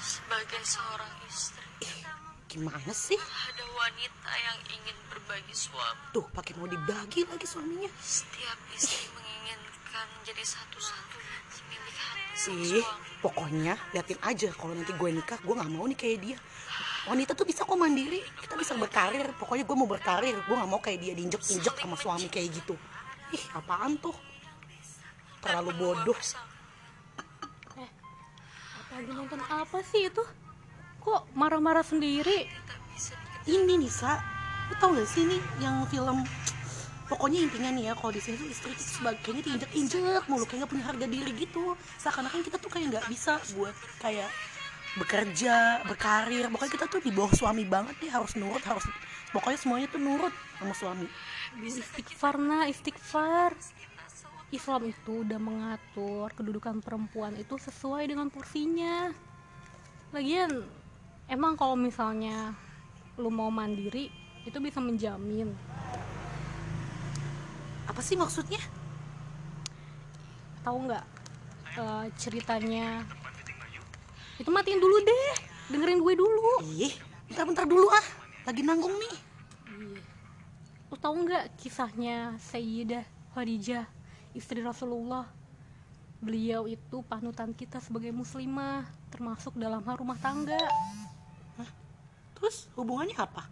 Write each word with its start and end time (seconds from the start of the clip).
Sebagai 0.00 0.64
seorang 0.64 1.12
istri, 1.28 1.60
Gimana 2.48 2.88
sih? 2.96 3.20
ada 3.20 3.64
wanita 3.76 4.32
yang 4.32 4.58
ingin 4.72 4.96
berbagi 5.12 5.52
suami. 5.52 6.00
Tuh, 6.16 6.24
pakai 6.32 6.56
mau 6.56 6.64
dibagi 6.64 7.28
lagi 7.28 7.44
suaminya. 7.44 7.92
Setiap 8.00 8.56
istri 8.72 9.04
menginginkan 9.12 10.08
menjadi 10.16 10.40
satu-satunya 10.40 11.36
milik 11.68 11.96
hati 12.00 12.32
sang 12.40 12.56
Ih, 12.56 12.80
suami. 12.80 13.20
pokoknya 13.20 13.74
liatin 13.92 14.20
aja 14.24 14.48
kalau 14.56 14.72
nanti 14.72 14.96
gue 14.96 15.10
nikah, 15.12 15.36
gue 15.36 15.52
nggak 15.52 15.68
mau 15.68 15.84
nih 15.84 15.98
kayak 16.00 16.18
dia. 16.24 16.36
Wanita 17.04 17.36
tuh 17.36 17.44
bisa 17.44 17.68
kok 17.68 17.76
mandiri, 17.76 18.24
kita 18.40 18.56
bisa 18.56 18.72
berkarir. 18.72 19.28
Pokoknya 19.36 19.68
gue 19.68 19.76
mau 19.76 19.88
berkarir, 19.88 20.32
gue 20.32 20.54
nggak 20.56 20.70
mau 20.72 20.80
kayak 20.80 20.98
dia 21.04 21.12
diinjek-injek 21.12 21.76
sama 21.76 21.96
suami 22.00 22.32
kayak 22.32 22.56
gitu. 22.56 22.72
Ih, 23.36 23.44
apaan 23.52 24.00
tuh? 24.00 24.16
Terlalu 25.44 25.76
bodoh. 25.76 26.16
Lagi 28.98 29.14
nonton 29.14 29.38
apa 29.46 29.78
sih 29.86 30.10
itu? 30.10 30.26
Kok 31.06 31.30
marah-marah 31.38 31.86
sendiri? 31.86 32.50
Ini 33.46 33.78
Nisa, 33.78 34.18
lu 34.66 34.74
tau 34.82 34.90
gak 34.90 35.06
sih 35.06 35.22
nih 35.22 35.38
yang 35.62 35.86
film 35.86 36.26
Pokoknya 37.06 37.46
intinya 37.46 37.70
nih 37.72 37.88
ya, 37.88 37.92
kalau 37.96 38.12
di 38.12 38.20
sini 38.20 38.36
tuh 38.36 38.48
istri 38.50 38.68
itu 38.74 38.84
sebagai 38.84 39.22
kayaknya 39.24 39.42
diinjek-injek 39.48 40.28
mulu, 40.28 40.44
kayak 40.44 40.66
gak 40.66 40.70
punya 40.76 40.84
harga 40.84 41.06
diri 41.08 41.32
gitu. 41.40 41.72
Seakan-akan 42.02 42.42
kita 42.44 42.60
tuh 42.60 42.68
kayak 42.68 42.86
nggak 42.92 43.06
bisa 43.08 43.40
buat 43.56 43.72
kayak 44.02 44.28
bekerja, 45.00 45.88
berkarir. 45.88 46.50
Pokoknya 46.52 46.72
kita 46.76 46.86
tuh 46.90 47.00
di 47.00 47.08
bawah 47.08 47.32
suami 47.32 47.64
banget 47.64 47.96
nih, 48.04 48.12
harus 48.12 48.36
nurut, 48.36 48.60
harus 48.60 48.84
pokoknya 49.32 49.56
semuanya 49.56 49.88
tuh 49.88 50.00
nurut 50.04 50.34
sama 50.60 50.74
suami. 50.76 51.06
Istighfar 51.64 52.36
nah, 52.36 52.68
istighfar. 52.68 53.56
Islam 54.48 54.88
itu 54.88 55.28
udah 55.28 55.36
mengatur 55.36 56.32
kedudukan 56.32 56.80
perempuan 56.80 57.36
itu 57.36 57.60
sesuai 57.60 58.08
dengan 58.08 58.32
porsinya. 58.32 59.12
Lagian, 60.08 60.64
emang 61.28 61.52
kalau 61.52 61.76
misalnya 61.76 62.56
lu 63.20 63.28
mau 63.28 63.52
mandiri, 63.52 64.08
itu 64.48 64.56
bisa 64.56 64.80
menjamin. 64.80 65.52
Apa 67.84 68.00
sih 68.00 68.16
maksudnya? 68.16 68.60
Tahu 70.64 70.76
nggak 70.88 71.04
eh, 71.76 72.06
ceritanya? 72.16 73.04
Itu 74.40 74.48
matiin 74.48 74.80
dulu 74.80 74.96
deh, 75.04 75.28
dengerin 75.76 76.00
gue 76.00 76.14
dulu. 76.16 76.64
Ih, 76.72 76.96
bentar-bentar 77.28 77.68
dulu 77.68 77.84
ah, 77.92 78.06
lagi 78.48 78.64
nanggung 78.64 78.96
nih. 78.96 79.16
Lu 80.88 80.96
tahu 80.96 81.28
nggak 81.28 81.60
kisahnya 81.60 82.40
Sayyidah 82.40 83.04
Khadijah, 83.36 83.84
istri 84.32 84.60
Rasulullah? 84.60 85.26
Beliau 86.18 86.66
itu 86.66 86.98
panutan 87.06 87.54
kita 87.54 87.78
sebagai 87.78 88.10
muslimah, 88.10 88.82
termasuk 89.08 89.54
dalam 89.54 89.78
hal 89.86 89.96
rumah 90.02 90.18
tangga. 90.18 90.58
Terus 92.34 92.70
hubungannya 92.74 93.14
apa? 93.18 93.46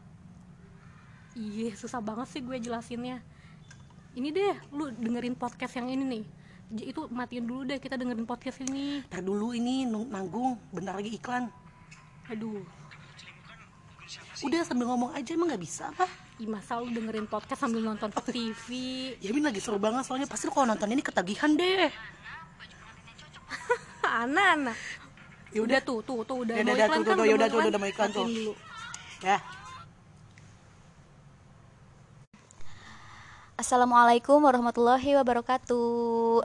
Iya, 1.37 1.75
susah 1.77 2.01
banget 2.01 2.27
sih 2.33 2.41
gue 2.43 2.57
jelasinnya. 2.59 3.21
Ini 4.17 4.29
deh, 4.33 4.57
lu 4.73 4.89
dengerin 4.91 5.37
podcast 5.37 5.77
yang 5.77 5.93
ini 5.93 6.05
nih. 6.07 6.25
J- 6.73 6.87
Itu 6.91 7.07
matiin 7.13 7.45
dulu 7.45 7.69
deh 7.69 7.79
kita 7.79 7.95
dengerin 7.95 8.25
podcast 8.25 8.65
ini. 8.65 9.05
Ntar 9.13 9.23
dulu 9.23 9.53
ini 9.53 9.85
nanggung, 9.87 10.57
bentar 10.73 10.97
lagi 10.97 11.13
iklan. 11.15 11.47
Aduh, 12.27 12.65
Udah 14.43 14.63
sambil 14.63 14.87
ngomong 14.87 15.11
aja 15.15 15.35
emang 15.35 15.51
nggak 15.51 15.63
bisa 15.63 15.91
apa? 15.91 16.07
Ih 16.37 16.45
masa 16.45 16.77
lu 16.77 16.92
dengerin 16.92 17.25
podcast 17.25 17.65
sambil 17.65 17.81
nonton 17.81 18.12
TV? 18.12 18.69
Yamin 19.25 19.48
lagi 19.48 19.61
seru 19.61 19.81
banget 19.81 20.05
soalnya 20.05 20.29
pasti 20.29 20.45
lu 20.45 20.53
kalau 20.53 20.69
nonton 20.69 20.93
ini 20.93 21.01
ketagihan 21.01 21.56
deh. 21.56 21.89
Anak-anak. 24.25 24.77
Ya 25.56 25.61
Udah 25.65 25.81
tuh, 25.81 26.05
tuh, 26.05 26.20
tuh 26.28 26.45
udah 26.45 26.53
Ya 26.53 26.65
mau 26.67 26.77
udah, 26.77 26.84
iklan 26.84 27.01
tuh, 27.01 27.09
kan? 27.09 27.16
tuh, 27.16 27.25
ya 27.25 27.34
udah, 27.41 27.49
tuh, 27.49 27.59
udah 27.65 27.81
mau 27.81 27.88
iklan 27.88 28.11
tuh. 28.12 28.27
Ya. 29.25 29.38
Assalamualaikum 33.56 34.37
warahmatullahi 34.44 35.16
wabarakatuh. 35.16 36.44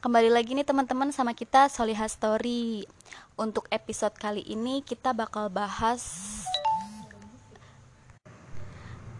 Kembali 0.00 0.32
lagi 0.32 0.56
nih 0.56 0.64
teman-teman 0.64 1.12
sama 1.12 1.36
kita 1.36 1.68
Soliha 1.68 2.08
Story. 2.08 2.88
Untuk 3.36 3.68
episode 3.68 4.16
kali 4.16 4.40
ini 4.48 4.80
kita 4.80 5.12
bakal 5.12 5.52
bahas 5.52 6.40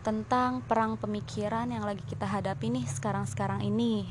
tentang 0.06 0.62
perang 0.62 0.94
pemikiran 0.94 1.66
yang 1.66 1.82
lagi 1.82 1.98
kita 2.06 2.30
hadapi 2.30 2.70
nih 2.70 2.86
sekarang-sekarang 2.86 3.66
ini. 3.66 4.06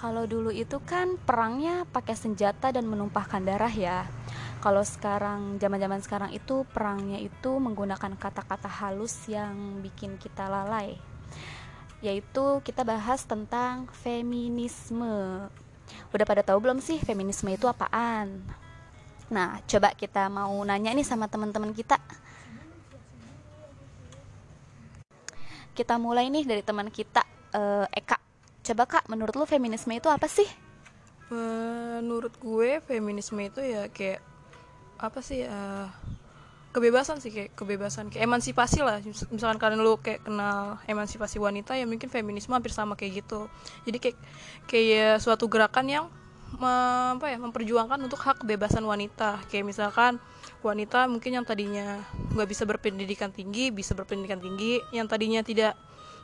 Kalau 0.00 0.24
dulu 0.24 0.48
itu 0.48 0.80
kan 0.80 1.20
perangnya 1.20 1.84
pakai 1.92 2.16
senjata 2.16 2.72
dan 2.72 2.88
menumpahkan 2.88 3.44
darah 3.44 3.68
ya. 3.68 4.08
Kalau 4.58 4.82
sekarang 4.82 5.62
zaman-zaman 5.62 6.02
sekarang 6.02 6.30
itu 6.34 6.66
perangnya 6.74 7.22
itu 7.22 7.62
menggunakan 7.62 8.18
kata-kata 8.18 8.66
halus 8.66 9.14
yang 9.30 9.78
bikin 9.78 10.18
kita 10.18 10.50
lalai. 10.50 10.98
Yaitu 12.02 12.58
kita 12.66 12.82
bahas 12.82 13.22
tentang 13.22 13.86
feminisme. 14.02 15.46
Udah 16.10 16.26
pada 16.26 16.42
tahu 16.42 16.58
belum 16.58 16.82
sih 16.82 16.98
feminisme 16.98 17.46
itu 17.54 17.70
apaan? 17.70 18.42
Nah, 19.30 19.62
coba 19.62 19.94
kita 19.94 20.26
mau 20.26 20.58
nanya 20.66 20.90
nih 20.90 21.06
sama 21.06 21.30
teman-teman 21.30 21.70
kita. 21.70 22.02
Kita 25.70 25.94
mulai 26.02 26.26
nih 26.34 26.42
dari 26.42 26.62
teman 26.66 26.90
kita 26.90 27.22
eh, 27.54 27.86
Eka. 27.94 28.18
Coba 28.66 28.84
Kak, 28.90 29.06
menurut 29.06 29.38
lu 29.38 29.46
feminisme 29.46 29.94
itu 29.94 30.10
apa 30.10 30.26
sih? 30.26 30.50
Menurut 31.30 32.34
gue 32.42 32.82
feminisme 32.82 33.38
itu 33.38 33.62
ya 33.62 33.86
kayak 33.86 34.18
apa 34.98 35.22
sih 35.22 35.46
ya 35.46 35.88
kebebasan 36.68 37.18
sih 37.18 37.32
kayak 37.32 37.56
kebebasan 37.56 38.12
kayak 38.12 38.28
emansipasi 38.28 38.84
lah. 38.84 39.00
Mis- 39.00 39.30
misalkan 39.32 39.58
kalian 39.58 39.80
lu 39.80 39.96
kayak 39.98 40.26
kenal 40.26 40.78
emansipasi 40.84 41.40
wanita 41.40 41.74
ya 41.74 41.88
mungkin 41.88 42.12
feminisme 42.12 42.52
hampir 42.52 42.74
sama 42.74 42.94
kayak 42.94 43.24
gitu. 43.24 43.48
Jadi 43.88 43.98
kayak 43.98 44.18
kayak 44.68 45.12
suatu 45.22 45.48
gerakan 45.48 45.86
yang 45.88 46.04
me- 46.60 47.16
apa 47.16 47.32
ya 47.32 47.38
memperjuangkan 47.40 47.98
untuk 48.04 48.20
hak 48.20 48.44
kebebasan 48.44 48.84
wanita. 48.84 49.40
Kayak 49.48 49.64
misalkan 49.72 50.20
wanita 50.60 51.06
mungkin 51.06 51.38
yang 51.38 51.46
tadinya 51.46 52.02
nggak 52.34 52.48
bisa 52.50 52.66
berpendidikan 52.66 53.30
tinggi 53.30 53.70
bisa 53.70 53.94
berpendidikan 53.94 54.42
tinggi 54.42 54.82
yang 54.90 55.06
tadinya 55.06 55.38
tidak 55.38 55.78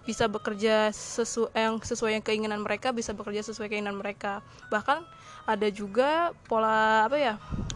bisa 0.05 0.29
bekerja 0.29 0.93
sesuai 0.93 1.57
yang 1.57 1.75
sesuai 1.81 2.21
yang 2.21 2.25
keinginan 2.25 2.61
mereka 2.61 2.93
bisa 2.93 3.17
bekerja 3.17 3.41
sesuai 3.41 3.73
keinginan 3.73 3.97
mereka. 3.97 4.45
Bahkan 4.69 5.01
ada 5.45 5.69
juga 5.69 6.33
pola 6.49 7.09
apa 7.09 7.17
ya 7.21 7.35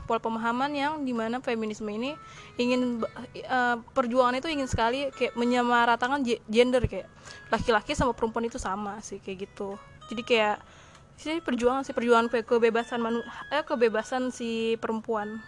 pola 0.08 0.20
pemahaman 0.20 0.72
yang 0.72 0.92
di 1.04 1.12
mana 1.12 1.40
feminisme 1.40 1.88
ini 1.88 2.16
ingin 2.56 3.04
eh, 3.36 3.76
perjuangan 3.92 4.36
itu 4.36 4.48
ingin 4.48 4.68
sekali 4.68 5.12
kayak 5.12 5.36
menyamaratakan 5.36 6.24
ge- 6.24 6.40
gender 6.48 6.84
kayak 6.84 7.08
laki-laki 7.52 7.92
sama 7.92 8.16
perempuan 8.16 8.48
itu 8.48 8.56
sama 8.60 9.00
sih 9.04 9.20
kayak 9.20 9.48
gitu. 9.48 9.76
Jadi 10.08 10.22
kayak 10.24 10.56
sih 11.18 11.42
perjuangan 11.42 11.82
sih 11.82 11.92
perjuangan 11.92 12.30
ke- 12.30 12.46
kebebasan 12.46 13.02
manu 13.02 13.20
eh 13.50 13.64
kebebasan 13.66 14.30
si 14.30 14.78
perempuan 14.78 15.42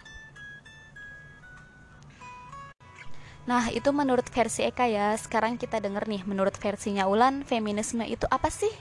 Nah, 3.49 3.73
itu 3.73 3.89
menurut 3.89 4.27
versi 4.29 4.61
Eka 4.61 4.85
ya. 4.85 5.17
Sekarang 5.17 5.57
kita 5.57 5.81
denger 5.81 6.05
nih, 6.05 6.21
menurut 6.29 6.53
versinya 6.61 7.09
Ulan, 7.09 7.41
feminisme 7.41 8.05
itu 8.05 8.25
apa 8.29 8.49
sih? 8.53 8.71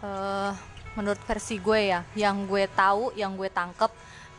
eh 0.00 0.52
menurut 0.98 1.20
versi 1.22 1.60
gue 1.62 1.80
ya, 1.94 2.02
yang 2.18 2.50
gue 2.50 2.66
tahu, 2.74 3.14
yang 3.14 3.38
gue 3.38 3.46
tangkep, 3.46 3.90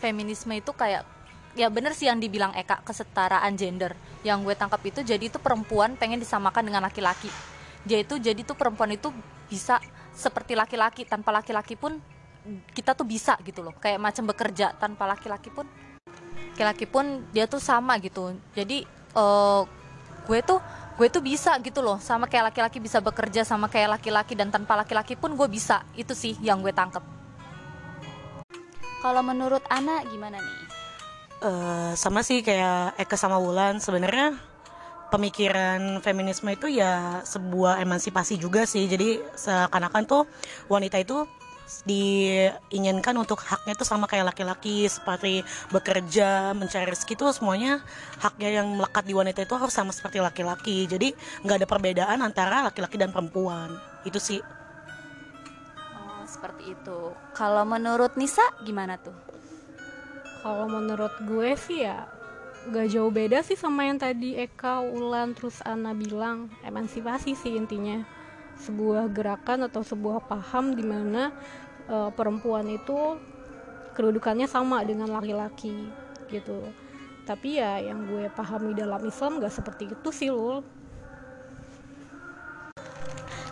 feminisme 0.04 0.52
itu 0.52 0.76
kayak 0.76 1.08
ya 1.56 1.68
bener 1.68 1.96
sih 1.96 2.08
yang 2.08 2.20
dibilang 2.20 2.52
Eka 2.56 2.84
kesetaraan 2.84 3.56
gender. 3.56 3.96
Yang 4.26 4.52
gue 4.52 4.56
tangkap 4.60 4.82
itu 4.84 5.00
jadi 5.02 5.24
itu 5.32 5.40
perempuan 5.40 5.96
pengen 5.96 6.20
disamakan 6.20 6.68
dengan 6.68 6.84
laki-laki. 6.84 7.32
Dia 7.88 8.04
itu 8.04 8.20
jadi 8.20 8.38
tuh 8.44 8.54
perempuan 8.54 8.92
itu 8.94 9.10
bisa 9.48 9.80
seperti 10.12 10.54
laki-laki 10.54 11.08
tanpa 11.08 11.32
laki-laki 11.34 11.80
pun 11.80 11.98
kita 12.76 12.94
tuh 12.94 13.08
bisa 13.08 13.40
gitu 13.48 13.64
loh. 13.64 13.74
Kayak 13.80 14.00
macam 14.02 14.24
bekerja 14.28 14.76
tanpa 14.76 15.08
laki-laki 15.08 15.50
pun 15.50 15.66
laki-laki 16.52 16.86
pun 16.86 17.26
dia 17.32 17.48
tuh 17.48 17.64
sama 17.64 17.98
gitu. 18.04 18.36
Jadi 18.54 18.86
eh 19.12 19.62
gue 20.28 20.40
tuh 20.46 20.60
gue 21.02 21.08
tuh 21.10 21.24
bisa 21.26 21.58
gitu 21.66 21.82
loh 21.82 21.98
sama 21.98 22.30
kayak 22.30 22.54
laki-laki 22.54 22.78
bisa 22.78 23.02
bekerja 23.02 23.42
sama 23.42 23.66
kayak 23.66 23.98
laki-laki 23.98 24.38
dan 24.38 24.54
tanpa 24.54 24.78
laki-laki 24.78 25.18
pun 25.18 25.34
gue 25.34 25.48
bisa. 25.50 25.82
Itu 25.98 26.14
sih 26.14 26.38
yang 26.46 26.62
gue 26.62 26.70
tangkep. 26.70 27.02
Kalau 29.02 29.26
menurut 29.26 29.66
Ana 29.66 30.06
gimana 30.06 30.38
nih? 30.38 30.60
Eh, 31.42 31.92
sama 31.98 32.22
sih 32.22 32.46
kayak 32.46 33.02
Eka 33.02 33.18
sama 33.18 33.42
Wulan. 33.42 33.82
Sebenarnya 33.82 34.38
pemikiran 35.10 36.00
feminisme 36.06 36.54
itu 36.54 36.70
ya 36.70 37.26
sebuah 37.26 37.82
emansipasi 37.82 38.38
juga 38.38 38.70
sih. 38.70 38.86
Jadi 38.86 39.18
seakan-akan 39.34 40.04
tuh 40.06 40.30
wanita 40.70 41.02
itu 41.02 41.26
diinginkan 41.88 43.16
untuk 43.18 43.42
haknya 43.42 43.74
itu 43.74 43.86
sama 43.88 44.06
kayak 44.06 44.36
laki-laki 44.36 44.86
seperti 44.86 45.42
bekerja 45.74 46.54
mencari 46.54 46.86
rezeki 46.86 47.14
itu 47.18 47.26
semuanya 47.34 47.82
haknya 48.22 48.62
yang 48.62 48.68
melekat 48.78 49.04
di 49.08 49.14
wanita 49.18 49.42
itu 49.42 49.56
harus 49.58 49.74
sama 49.74 49.90
seperti 49.96 50.22
laki-laki. 50.22 50.86
Jadi 50.86 51.16
nggak 51.42 51.58
ada 51.64 51.68
perbedaan 51.68 52.20
antara 52.22 52.68
laki-laki 52.68 53.00
dan 53.02 53.10
perempuan. 53.10 53.74
Itu 54.06 54.22
sih. 54.22 54.42
Oh, 55.98 56.24
seperti 56.28 56.76
itu. 56.76 57.00
Kalau 57.34 57.64
menurut 57.66 58.14
Nisa 58.20 58.44
gimana 58.62 59.00
tuh? 59.02 59.16
Kalau 60.42 60.66
menurut 60.66 61.14
gue 61.22 61.54
sih 61.54 61.86
ya 61.86 62.10
gak 62.70 62.94
jauh 62.94 63.10
beda 63.10 63.42
sih 63.42 63.58
sama 63.58 63.90
yang 63.90 63.98
tadi 63.98 64.38
Eka, 64.38 64.86
Ulan, 64.86 65.34
terus 65.34 65.62
Ana 65.66 65.98
bilang. 65.98 66.50
Emansipasi 66.62 67.34
sih 67.34 67.58
intinya 67.58 68.21
sebuah 68.62 69.10
gerakan 69.10 69.66
atau 69.66 69.82
sebuah 69.82 70.30
paham 70.30 70.78
di 70.78 70.86
mana 70.86 71.34
eh, 71.90 72.10
perempuan 72.14 72.70
itu 72.70 73.18
kedudukannya 73.98 74.48
sama 74.48 74.86
dengan 74.88 75.12
laki-laki 75.12 75.90
gitu. 76.32 76.64
Tapi 77.28 77.62
ya 77.62 77.78
yang 77.82 78.08
gue 78.08 78.32
pahami 78.34 78.74
dalam 78.74 79.02
Islam 79.04 79.44
gak 79.44 79.54
seperti 79.54 79.92
itu 79.92 80.10
sih 80.10 80.32
lul. 80.32 80.64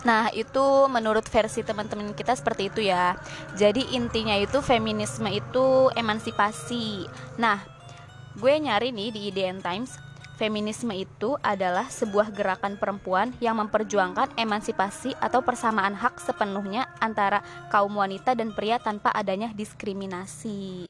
Nah, 0.07 0.31
itu 0.31 0.87
menurut 0.87 1.27
versi 1.27 1.59
teman-teman 1.59 2.15
kita 2.15 2.31
seperti 2.31 2.71
itu 2.71 2.87
ya. 2.87 3.19
Jadi 3.59 3.99
intinya 3.99 4.31
itu 4.39 4.63
feminisme 4.63 5.27
itu 5.27 5.91
emansipasi. 5.91 7.03
Nah, 7.35 7.59
gue 8.39 8.53
nyari 8.55 8.95
nih 8.95 9.11
di 9.11 9.19
IDN 9.27 9.59
Times, 9.59 9.99
feminisme 10.39 10.95
itu 10.95 11.35
adalah 11.43 11.91
sebuah 11.91 12.31
gerakan 12.31 12.79
perempuan 12.79 13.35
yang 13.43 13.59
memperjuangkan 13.59 14.39
emansipasi 14.39 15.11
atau 15.19 15.43
persamaan 15.43 15.91
hak 15.91 16.23
sepenuhnya 16.23 16.87
antara 17.03 17.43
kaum 17.67 17.91
wanita 17.99 18.31
dan 18.39 18.55
pria 18.55 18.79
tanpa 18.79 19.11
adanya 19.11 19.51
diskriminasi. 19.51 20.87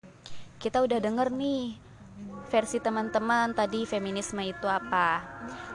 Kita 0.61 0.85
udah 0.85 1.01
denger 1.01 1.33
nih 1.33 1.73
versi 2.53 2.77
teman-teman 2.77 3.57
tadi 3.57 3.89
feminisme 3.89 4.45
itu 4.45 4.69
apa. 4.69 5.25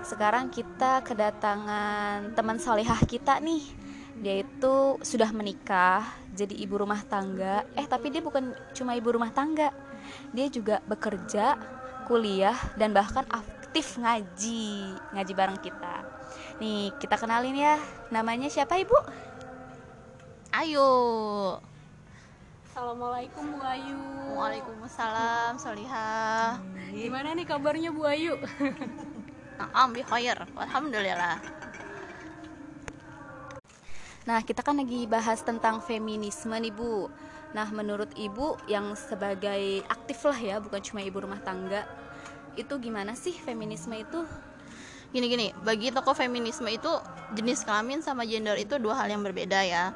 Sekarang 0.06 0.54
kita 0.54 1.02
kedatangan 1.02 2.30
teman 2.38 2.62
solehah 2.62 3.02
kita 3.02 3.42
nih. 3.42 3.82
Dia 4.14 4.46
itu 4.46 5.02
sudah 5.02 5.34
menikah, 5.34 6.06
jadi 6.30 6.54
ibu 6.62 6.78
rumah 6.78 7.02
tangga. 7.02 7.66
Eh 7.74 7.90
tapi 7.90 8.14
dia 8.14 8.22
bukan 8.22 8.54
cuma 8.70 8.94
ibu 8.94 9.10
rumah 9.10 9.34
tangga, 9.34 9.74
dia 10.30 10.46
juga 10.46 10.78
bekerja, 10.86 11.58
kuliah, 12.06 12.54
dan 12.78 12.94
bahkan 12.94 13.26
aktif 13.74 13.98
ngaji, 13.98 14.94
ngaji 15.18 15.32
bareng 15.34 15.58
kita. 15.58 16.06
Nih 16.62 16.94
kita 17.02 17.18
kenalin 17.18 17.58
ya, 17.58 17.74
namanya 18.06 18.46
siapa 18.46 18.78
ibu? 18.78 18.94
Ayo. 20.54 20.86
Assalamualaikum 22.70 23.58
Bu 23.58 23.58
Ayu. 23.66 23.98
Waalaikumsalam, 24.38 25.58
Solihah. 25.58 26.62
Gimana 26.94 27.34
nih 27.34 27.42
kabarnya 27.50 27.90
Bu 27.90 28.06
Ayu? 28.06 28.38
Naam 29.58 29.90
bi 29.90 30.06
khair. 30.06 30.38
Alhamdulillah. 30.54 31.42
Nah, 34.22 34.38
kita 34.46 34.62
kan 34.62 34.78
lagi 34.78 35.10
bahas 35.10 35.42
tentang 35.42 35.82
feminisme 35.82 36.54
nih, 36.62 36.70
Bu. 36.70 37.10
Nah, 37.58 37.66
menurut 37.74 38.14
Ibu 38.14 38.70
yang 38.70 38.94
sebagai 38.94 39.82
aktif 39.90 40.22
lah 40.30 40.38
ya, 40.38 40.56
bukan 40.62 40.78
cuma 40.78 41.02
ibu 41.02 41.18
rumah 41.26 41.42
tangga, 41.42 42.03
itu 42.54 42.74
gimana 42.78 43.18
sih 43.18 43.34
feminisme 43.34 43.94
itu? 43.94 44.22
Gini-gini, 45.14 45.54
bagi 45.62 45.94
tokoh 45.94 46.14
feminisme 46.14 46.66
itu 46.66 46.90
jenis 47.38 47.62
kelamin 47.62 48.02
sama 48.02 48.26
gender 48.26 48.58
itu 48.58 48.78
dua 48.82 48.98
hal 48.98 49.14
yang 49.14 49.22
berbeda 49.22 49.62
ya. 49.62 49.94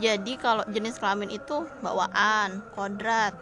Jadi 0.00 0.40
kalau 0.40 0.64
jenis 0.72 0.96
kelamin 0.96 1.30
itu 1.30 1.68
bawaan, 1.84 2.64
kodrat, 2.72 3.36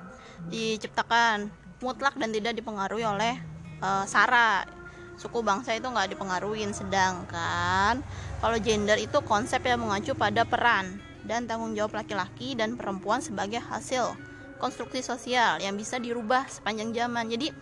diciptakan 0.50 1.48
mutlak 1.78 2.18
dan 2.18 2.34
tidak 2.34 2.58
dipengaruhi 2.58 3.06
oleh 3.06 3.34
eh, 3.80 4.04
sara. 4.10 4.66
Suku 5.14 5.44
bangsa 5.46 5.76
itu 5.78 5.86
nggak 5.86 6.18
dipengaruhin, 6.18 6.74
sedangkan 6.74 8.02
kalau 8.42 8.58
gender 8.58 8.98
itu 8.98 9.22
konsep 9.22 9.62
yang 9.62 9.78
mengacu 9.78 10.18
pada 10.18 10.42
peran 10.42 10.98
dan 11.22 11.46
tanggung 11.46 11.78
jawab 11.78 12.02
laki-laki 12.02 12.58
dan 12.58 12.74
perempuan 12.74 13.22
sebagai 13.22 13.62
hasil 13.62 14.18
konstruksi 14.58 15.02
sosial 15.02 15.62
yang 15.62 15.78
bisa 15.78 16.02
dirubah 16.02 16.46
sepanjang 16.50 16.90
zaman. 16.90 17.30
Jadi 17.30 17.54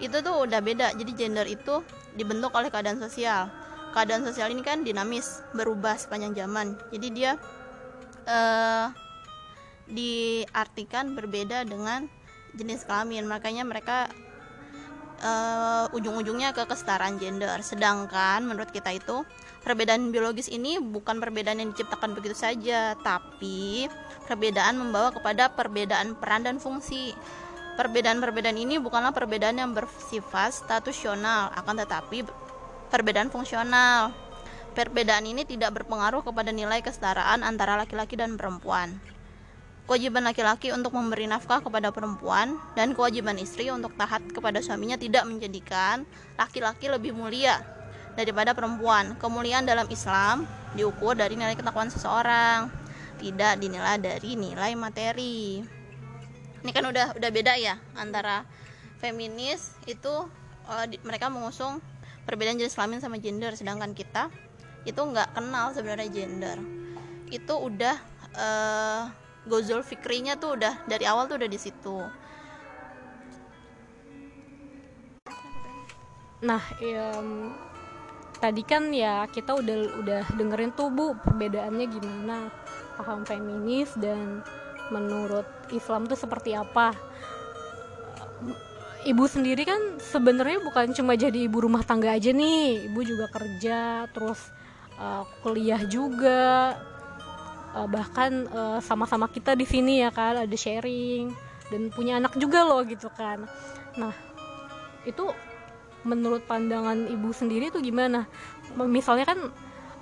itu 0.00 0.16
tuh 0.20 0.44
udah 0.44 0.60
beda. 0.60 0.92
Jadi 0.96 1.12
gender 1.16 1.46
itu 1.48 1.80
dibentuk 2.16 2.52
oleh 2.52 2.68
keadaan 2.68 3.00
sosial. 3.00 3.48
Keadaan 3.96 4.28
sosial 4.28 4.52
ini 4.52 4.60
kan 4.60 4.84
dinamis, 4.84 5.40
berubah 5.56 5.96
sepanjang 5.96 6.36
zaman. 6.36 6.76
Jadi 6.92 7.08
dia 7.12 7.32
eh 8.26 8.86
diartikan 9.86 11.14
berbeda 11.14 11.62
dengan 11.62 12.10
jenis 12.58 12.84
kelamin. 12.84 13.24
Makanya 13.30 13.62
mereka 13.62 14.10
eh, 15.22 15.84
ujung-ujungnya 15.96 16.52
ke 16.52 16.66
kesetaraan 16.66 17.16
gender. 17.16 17.56
Sedangkan 17.62 18.44
menurut 18.44 18.74
kita 18.74 18.92
itu 18.92 19.22
perbedaan 19.62 20.14
biologis 20.14 20.46
ini 20.46 20.78
bukan 20.78 21.18
perbedaan 21.18 21.58
yang 21.62 21.70
diciptakan 21.72 22.14
begitu 22.14 22.36
saja, 22.36 22.94
tapi 23.00 23.90
perbedaan 24.26 24.78
membawa 24.78 25.14
kepada 25.14 25.50
perbedaan 25.54 26.18
peran 26.18 26.44
dan 26.44 26.58
fungsi. 26.58 27.14
Perbedaan-perbedaan 27.76 28.56
ini 28.56 28.80
bukanlah 28.80 29.12
perbedaan 29.12 29.60
yang 29.60 29.76
bersifat 29.76 30.56
statusional, 30.56 31.52
akan 31.52 31.84
tetapi 31.84 32.24
perbedaan 32.88 33.28
fungsional. 33.28 34.16
Perbedaan 34.72 35.28
ini 35.28 35.44
tidak 35.44 35.76
berpengaruh 35.76 36.24
kepada 36.24 36.56
nilai 36.56 36.80
kesetaraan 36.80 37.44
antara 37.44 37.76
laki-laki 37.76 38.16
dan 38.16 38.40
perempuan. 38.40 38.96
Kewajiban 39.84 40.24
laki-laki 40.24 40.72
untuk 40.72 40.96
memberi 40.96 41.28
nafkah 41.28 41.60
kepada 41.60 41.92
perempuan 41.92 42.56
dan 42.72 42.96
kewajiban 42.96 43.36
istri 43.36 43.68
untuk 43.68 43.92
taat 43.94 44.24
kepada 44.32 44.58
suaminya 44.64 44.96
tidak 44.96 45.28
menjadikan 45.28 46.08
laki-laki 46.40 46.88
lebih 46.88 47.12
mulia 47.12 47.60
daripada 48.16 48.56
perempuan. 48.56 49.20
Kemuliaan 49.20 49.68
dalam 49.68 49.84
Islam 49.92 50.48
diukur 50.74 51.12
dari 51.12 51.36
nilai 51.36 51.54
ketakwaan 51.54 51.92
seseorang, 51.92 52.72
tidak 53.20 53.60
dinilai 53.60 54.00
dari 54.00 54.32
nilai 54.34 54.72
materi. 54.74 55.75
Ini 56.66 56.74
kan 56.74 56.82
udah 56.90 57.14
udah 57.14 57.30
beda 57.30 57.54
ya 57.62 57.78
antara 57.94 58.42
feminis 58.98 59.70
itu 59.86 60.10
eh, 60.66 60.86
di- 60.90 60.98
mereka 61.06 61.30
mengusung 61.30 61.78
perbedaan 62.26 62.58
jenis 62.58 62.74
kelamin 62.74 62.98
sama 62.98 63.22
gender, 63.22 63.54
sedangkan 63.54 63.94
kita 63.94 64.26
itu 64.82 64.98
nggak 64.98 65.30
kenal 65.30 65.70
sebenarnya 65.70 66.10
gender. 66.10 66.58
Itu 67.30 67.70
udah 67.70 67.94
eh, 68.34 69.02
gozul 69.46 69.86
fikrinya 69.86 70.34
tuh 70.42 70.58
udah 70.58 70.74
dari 70.90 71.06
awal 71.06 71.30
tuh 71.30 71.38
udah 71.38 71.46
di 71.46 71.54
situ. 71.54 72.02
Nah, 76.42 76.62
em, 76.82 77.54
tadi 78.42 78.66
kan 78.66 78.90
ya 78.90 79.22
kita 79.30 79.54
udah 79.54 79.78
udah 80.02 80.22
dengerin 80.34 80.74
tuh 80.74 80.90
Bu 80.90 81.14
perbedaannya 81.22 81.86
gimana 81.94 82.50
paham 82.98 83.22
feminis 83.22 83.94
dan 84.02 84.42
menurut 84.90 85.46
Islam 85.72 86.06
tuh 86.06 86.18
seperti 86.18 86.54
apa. 86.54 86.94
Ibu 89.06 89.24
sendiri 89.30 89.62
kan 89.62 90.02
sebenarnya 90.02 90.58
bukan 90.66 90.90
cuma 90.90 91.14
jadi 91.14 91.46
ibu 91.46 91.62
rumah 91.62 91.86
tangga 91.86 92.10
aja 92.10 92.34
nih, 92.34 92.90
ibu 92.90 93.00
juga 93.06 93.30
kerja, 93.30 94.10
terus 94.10 94.50
eh, 94.98 95.22
kuliah 95.46 95.82
juga, 95.86 96.74
Eh, 97.76 97.88
bahkan 97.92 98.48
eh, 98.48 98.78
sama-sama 98.80 99.28
kita 99.28 99.52
di 99.52 99.68
sini 99.68 100.00
ya 100.00 100.08
kan 100.08 100.48
ada 100.48 100.56
sharing 100.56 101.28
dan 101.68 101.92
punya 101.92 102.16
anak 102.16 102.32
juga 102.40 102.64
loh 102.64 102.80
gitu 102.88 103.12
kan. 103.12 103.44
Nah 104.00 104.16
itu 105.04 105.28
menurut 106.08 106.40
pandangan 106.48 107.04
ibu 107.04 107.28
sendiri 107.36 107.68
tuh 107.68 107.84
gimana? 107.84 108.24
Misalnya 108.80 109.28
kan 109.28 109.40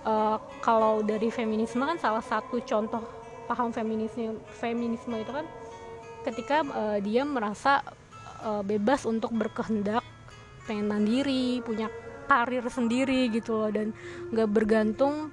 eh, 0.07 0.37
kalau 0.63 1.03
dari 1.03 1.35
feminisme 1.35 1.83
kan 1.83 1.99
salah 1.99 2.23
satu 2.23 2.63
contoh 2.63 3.03
paham 3.45 3.71
feminisme 3.71 4.41
feminisme 4.57 5.17
itu 5.21 5.33
kan 5.33 5.47
ketika 6.25 6.65
eh, 6.65 6.99
dia 7.05 7.23
merasa 7.29 7.85
eh, 8.41 8.63
bebas 8.65 9.05
untuk 9.05 9.31
berkehendak, 9.37 10.03
pengen 10.65 10.89
mandiri, 10.89 11.61
punya 11.61 11.93
karir 12.25 12.65
sendiri 12.73 13.29
gitu 13.29 13.61
loh 13.61 13.71
dan 13.71 13.93
nggak 14.33 14.49
bergantung 14.49 15.29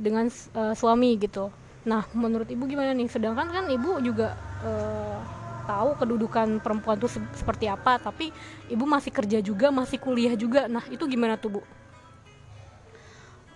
dengan 0.00 0.26
eh, 0.32 0.74
suami 0.74 1.20
gitu. 1.20 1.52
Nah, 1.82 2.06
menurut 2.14 2.46
ibu 2.46 2.64
gimana 2.64 2.94
nih? 2.94 3.10
Sedangkan 3.10 3.50
kan 3.50 3.64
ibu 3.68 4.00
juga 4.00 4.32
eh, 4.64 5.18
tahu 5.68 5.94
kedudukan 5.98 6.58
perempuan 6.58 6.98
se- 7.06 7.32
seperti 7.36 7.70
apa, 7.70 7.98
tapi 8.00 8.32
ibu 8.72 8.84
masih 8.88 9.12
kerja 9.14 9.38
juga, 9.44 9.70
masih 9.70 9.98
kuliah 10.00 10.34
juga. 10.34 10.66
Nah, 10.66 10.82
itu 10.90 11.04
gimana 11.06 11.38
tuh, 11.38 11.58
Bu? 11.58 11.62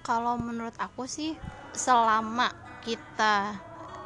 Kalau 0.06 0.38
menurut 0.38 0.74
aku 0.78 1.10
sih 1.10 1.34
selama 1.74 2.54
kita 2.86 3.58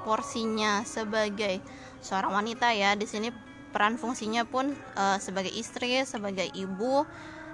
porsinya 0.02 0.82
sebagai 0.86 1.60
seorang 2.00 2.42
wanita 2.42 2.72
ya. 2.72 2.96
Di 2.96 3.06
sini 3.06 3.28
peran 3.70 3.96
fungsinya 4.00 4.42
pun 4.48 4.74
eh, 4.74 5.18
sebagai 5.22 5.52
istri, 5.52 6.02
sebagai 6.02 6.48
ibu 6.56 7.06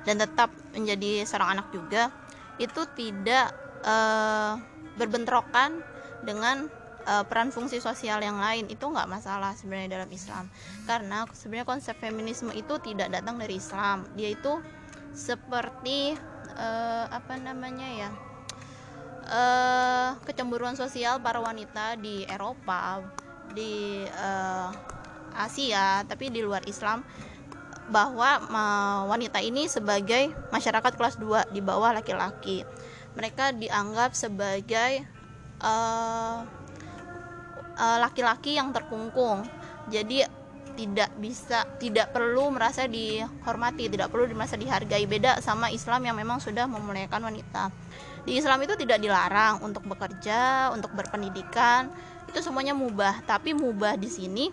dan 0.07 0.23
tetap 0.23 0.55
menjadi 0.73 1.27
seorang 1.27 1.61
anak 1.61 1.69
juga. 1.75 2.11
Itu 2.57 2.89
tidak 2.97 3.53
eh, 3.85 4.53
berbentrokan 4.97 5.85
dengan 6.25 6.71
eh, 7.05 7.25
peran 7.27 7.53
fungsi 7.53 7.83
sosial 7.83 8.23
yang 8.25 8.41
lain. 8.41 8.71
Itu 8.73 8.89
nggak 8.89 9.11
masalah 9.11 9.53
sebenarnya 9.59 10.01
dalam 10.01 10.11
Islam. 10.11 10.49
Karena 10.89 11.29
sebenarnya 11.31 11.69
konsep 11.69 11.95
feminisme 11.99 12.55
itu 12.57 12.79
tidak 12.81 13.13
datang 13.13 13.37
dari 13.37 13.61
Islam. 13.61 14.09
Dia 14.17 14.33
itu 14.33 14.63
seperti 15.17 16.13
eh, 16.57 17.05
apa 17.09 17.35
namanya 17.41 17.89
ya 17.89 18.11
eh, 19.27 20.09
kecemburuan 20.23 20.79
sosial 20.79 21.19
para 21.19 21.43
wanita 21.43 21.99
di 21.99 22.23
Eropa 22.27 23.03
di 23.53 24.03
eh, 24.07 24.69
Asia 25.37 26.01
tapi 26.09 26.33
di 26.33 26.41
luar 26.41 26.65
Islam 26.65 27.05
bahwa 27.87 28.43
ma- 28.51 29.05
wanita 29.07 29.39
ini 29.39 29.71
sebagai 29.71 30.35
masyarakat 30.51 30.93
kelas 30.99 31.17
2 31.23 31.55
di 31.55 31.63
bawah 31.63 31.95
laki-laki. 31.95 32.67
Mereka 33.15 33.55
dianggap 33.55 34.17
sebagai 34.17 35.07
eh, 35.63 36.37
eh, 37.79 37.99
laki-laki 38.03 38.59
yang 38.59 38.75
terkungkung. 38.75 39.47
Jadi 39.87 40.27
tidak 40.77 41.09
bisa 41.17 41.65
tidak 41.81 42.13
perlu 42.13 42.53
merasa 42.53 42.85
dihormati 42.85 43.89
tidak 43.89 44.13
perlu 44.13 44.29
merasa 44.37 44.61
dihargai. 44.61 45.09
Beda 45.09 45.41
sama 45.41 45.73
Islam 45.73 46.05
yang 46.05 46.17
memang 46.21 46.37
sudah 46.37 46.69
memuliakan 46.69 47.33
wanita 47.33 47.73
di 48.27 48.43
Islam 48.43 48.59
itu 48.67 48.75
tidak 48.75 48.99
dilarang 48.99 49.63
untuk 49.63 49.87
bekerja 49.87 50.75
untuk 50.75 50.91
berpendidikan. 50.93 51.87
Itu 52.27 52.43
semuanya 52.43 52.75
mubah. 52.75 53.23
Tapi 53.23 53.55
mubah 53.55 53.95
di 53.95 54.11
sini 54.11 54.51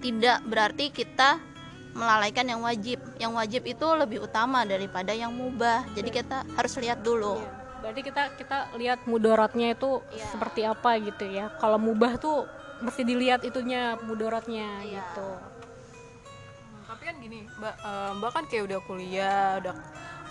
tidak 0.00 0.40
berarti 0.48 0.88
kita 0.88 1.36
melalaikan 1.92 2.48
yang 2.48 2.64
wajib. 2.64 3.04
Yang 3.20 3.32
wajib 3.36 3.62
itu 3.68 3.86
lebih 3.92 4.24
utama 4.24 4.64
daripada 4.64 5.12
yang 5.12 5.28
mubah. 5.36 5.84
Jadi 5.92 6.08
kita 6.08 6.48
harus 6.56 6.72
lihat 6.80 7.04
dulu. 7.04 7.36
Berarti 7.84 8.00
kita 8.00 8.32
kita 8.40 8.72
lihat 8.80 9.04
mudorotnya 9.04 9.76
itu 9.76 10.00
Iya. 10.08 10.24
seperti 10.32 10.60
apa 10.64 10.96
gitu 11.04 11.28
ya. 11.28 11.52
Kalau 11.60 11.76
mubah 11.76 12.16
tuh 12.16 12.48
mesti 12.80 13.04
dilihat 13.04 13.44
itunya 13.44 14.00
mudorotnya 14.00 14.80
Iya. 14.88 15.04
gitu. 15.04 15.28
Tapi 16.88 17.02
kan 17.04 17.16
gini 17.20 17.44
mbak 17.60 17.76
eh, 17.76 18.10
mbak 18.16 18.30
kan 18.32 18.44
kayak 18.48 18.64
udah 18.72 18.80
kuliah 18.88 19.60
udah 19.60 19.74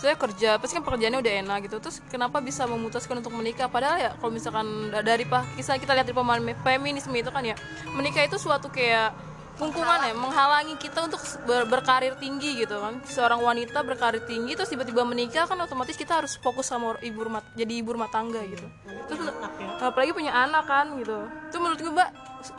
saya 0.01 0.17
kerja 0.17 0.57
pasti 0.59 0.73
kan 0.75 0.83
pekerjaannya 0.83 1.19
udah 1.21 1.33
enak 1.45 1.57
gitu. 1.69 1.77
Terus 1.79 1.97
kenapa 2.09 2.41
bisa 2.43 2.65
memutuskan 2.65 3.21
untuk 3.21 3.33
menikah? 3.35 3.69
Padahal 3.69 3.97
ya 4.01 4.12
kalau 4.17 4.31
misalkan 4.33 4.89
da- 4.89 5.05
dari 5.05 5.23
pak 5.23 5.55
kisah 5.55 5.77
kita 5.77 5.93
lihat 5.95 6.07
dari 6.09 6.17
pemahaman 6.17 6.57
feminisme 6.65 7.13
itu 7.13 7.29
kan 7.29 7.43
ya 7.45 7.55
menikah 7.93 8.25
itu 8.25 8.35
suatu 8.41 8.67
kayak 8.67 9.13
lingkungan 9.53 10.01
ya 10.01 10.17
menghalangi 10.17 10.75
kita 10.81 11.05
untuk 11.05 11.21
ber- 11.45 11.69
berkarir 11.69 12.17
tinggi 12.17 12.65
gitu 12.65 12.81
kan. 12.81 13.00
Seorang 13.05 13.39
wanita 13.39 13.85
berkarir 13.85 14.25
tinggi 14.25 14.57
terus 14.57 14.73
tiba-tiba 14.73 15.05
menikah 15.05 15.45
kan 15.45 15.55
otomatis 15.62 15.93
kita 15.93 16.19
harus 16.19 16.35
fokus 16.41 16.67
sama 16.67 16.97
ibu 17.05 17.21
rumah 17.21 17.45
jadi 17.53 17.73
ibu 17.79 17.93
rumah 17.93 18.09
tangga 18.09 18.41
gitu. 18.43 18.65
Terus 19.07 19.29
apalagi 19.77 20.12
punya 20.12 20.33
anak 20.33 20.65
kan 20.65 20.97
gitu. 20.97 21.29
Itu 21.53 21.57
menurut 21.62 21.79
gue 21.79 21.93
mbak 21.93 22.09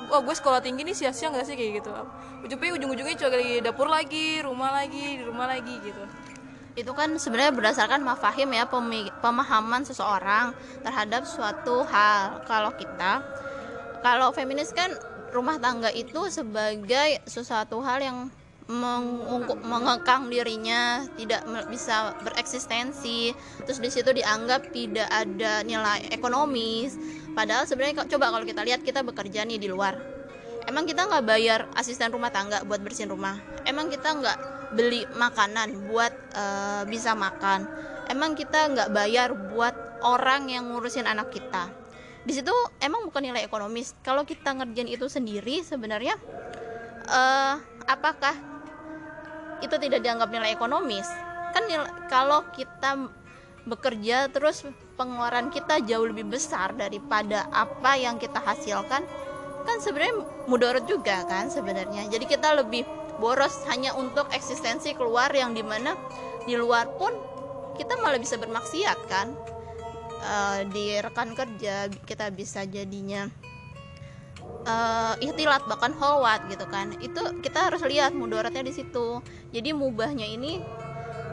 oh 0.09 0.23
gue 0.23 0.33
sekolah 0.39 0.65
tinggi 0.65 0.87
nih 0.87 0.97
sia-sia 0.97 1.29
nggak 1.35 1.45
sih 1.45 1.59
kayak 1.59 1.83
gitu? 1.83 1.91
Ujungnya 2.47 2.73
ujung-ujungnya 2.79 3.17
cuma 3.21 3.37
di 3.37 3.61
dapur 3.61 3.89
lagi 3.91 4.41
rumah 4.41 4.71
lagi 4.71 5.19
di 5.19 5.25
rumah 5.27 5.51
lagi 5.51 5.77
gitu 5.83 6.24
itu 6.75 6.91
kan 6.91 7.15
sebenarnya 7.15 7.55
berdasarkan 7.55 8.03
mafahim 8.03 8.51
ya 8.51 8.67
pemahaman 9.23 9.87
seseorang 9.87 10.51
terhadap 10.83 11.23
suatu 11.23 11.87
hal. 11.87 12.43
Kalau 12.51 12.75
kita 12.75 13.23
kalau 14.03 14.35
feminis 14.35 14.75
kan 14.75 14.91
rumah 15.31 15.57
tangga 15.63 15.89
itu 15.95 16.29
sebagai 16.31 17.23
sesuatu 17.27 17.79
hal 17.83 17.99
yang 18.03 18.19
mengungku- 18.65 19.61
mengekang 19.61 20.33
dirinya 20.33 21.05
tidak 21.15 21.45
bisa 21.69 22.17
bereksistensi. 22.25 23.31
Terus 23.65 23.79
di 23.79 23.91
situ 23.93 24.11
dianggap 24.11 24.73
tidak 24.73 25.09
ada 25.09 25.63
nilai 25.63 26.11
ekonomis. 26.11 26.97
Padahal 27.37 27.69
sebenarnya 27.69 28.09
coba 28.09 28.35
kalau 28.35 28.45
kita 28.47 28.67
lihat 28.67 28.81
kita 28.83 29.05
bekerja 29.05 29.47
nih 29.47 29.61
di 29.61 29.69
luar. 29.69 29.95
Emang 30.65 30.89
kita 30.89 31.05
nggak 31.05 31.25
bayar 31.29 31.61
asisten 31.77 32.09
rumah 32.09 32.33
tangga 32.33 32.65
buat 32.65 32.81
bersihin 32.81 33.13
rumah? 33.13 33.37
Emang 33.69 33.93
kita 33.93 34.17
nggak 34.17 34.39
beli 34.73 35.05
makanan 35.19 35.91
buat 35.91 36.13
eh, 36.33 36.83
bisa 36.89 37.13
makan. 37.13 37.67
Emang 38.09 38.37
kita 38.37 38.69
nggak 38.73 38.89
bayar 38.93 39.33
buat 39.33 39.75
orang 40.05 40.53
yang 40.53 40.69
ngurusin 40.69 41.09
anak 41.09 41.33
kita. 41.33 41.69
Di 42.25 42.33
situ 42.33 42.53
emang 42.81 43.05
bukan 43.05 43.21
nilai 43.21 43.45
ekonomis. 43.45 43.93
Kalau 44.01 44.25
kita 44.25 44.57
ngerjain 44.57 44.89
itu 44.89 45.09
sendiri 45.09 45.61
sebenarnya 45.61 46.17
eh 47.05 47.55
apakah 47.85 48.33
itu 49.61 49.77
tidak 49.77 50.01
dianggap 50.01 50.33
nilai 50.33 50.57
ekonomis? 50.57 51.05
Kan 51.53 51.69
nil- 51.69 51.93
kalau 52.09 52.45
kita 52.53 53.13
bekerja 53.65 54.29
terus 54.29 54.65
pengeluaran 54.97 55.49
kita 55.49 55.81
jauh 55.85 56.05
lebih 56.05 56.29
besar 56.29 56.77
daripada 56.77 57.49
apa 57.49 57.97
yang 57.97 58.21
kita 58.21 58.37
hasilkan 58.41 59.01
kan 59.65 59.77
sebenarnya 59.81 60.21
mudorot 60.45 60.85
juga 60.85 61.25
kan 61.25 61.49
sebenarnya. 61.49 62.05
Jadi 62.13 62.25
kita 62.29 62.53
lebih 62.53 62.85
boros 63.19 63.65
hanya 63.71 63.95
untuk 63.95 64.31
eksistensi 64.31 64.95
keluar 64.95 65.31
yang 65.35 65.55
di 65.55 65.63
mana 65.63 65.95
di 66.45 66.55
luar 66.59 66.95
pun 66.99 67.13
kita 67.75 67.99
malah 67.99 68.21
bisa 68.21 68.39
bermaksiat 68.39 68.99
kan? 69.11 69.35
Eh, 70.25 70.61
di 70.73 70.97
rekan 71.05 71.37
kerja 71.37 71.93
kita 72.09 72.33
bisa 72.33 72.65
jadinya 72.65 73.29
eh 74.65 75.15
ikhtilat 75.21 75.69
bahkan 75.69 75.93
holwat 75.93 76.49
gitu 76.49 76.65
kan. 76.73 76.97
Itu 77.05 77.45
kita 77.45 77.69
harus 77.69 77.85
lihat 77.85 78.17
mudaratnya 78.17 78.65
di 78.65 78.73
situ. 78.73 79.21
Jadi 79.53 79.77
mubahnya 79.77 80.25
ini 80.25 80.65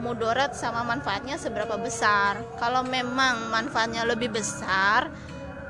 mudarat 0.04 0.52
sama 0.52 0.84
manfaatnya 0.84 1.40
seberapa 1.40 1.80
besar. 1.80 2.44
Kalau 2.60 2.84
memang 2.84 3.48
manfaatnya 3.48 4.04
lebih 4.04 4.36
besar 4.36 5.08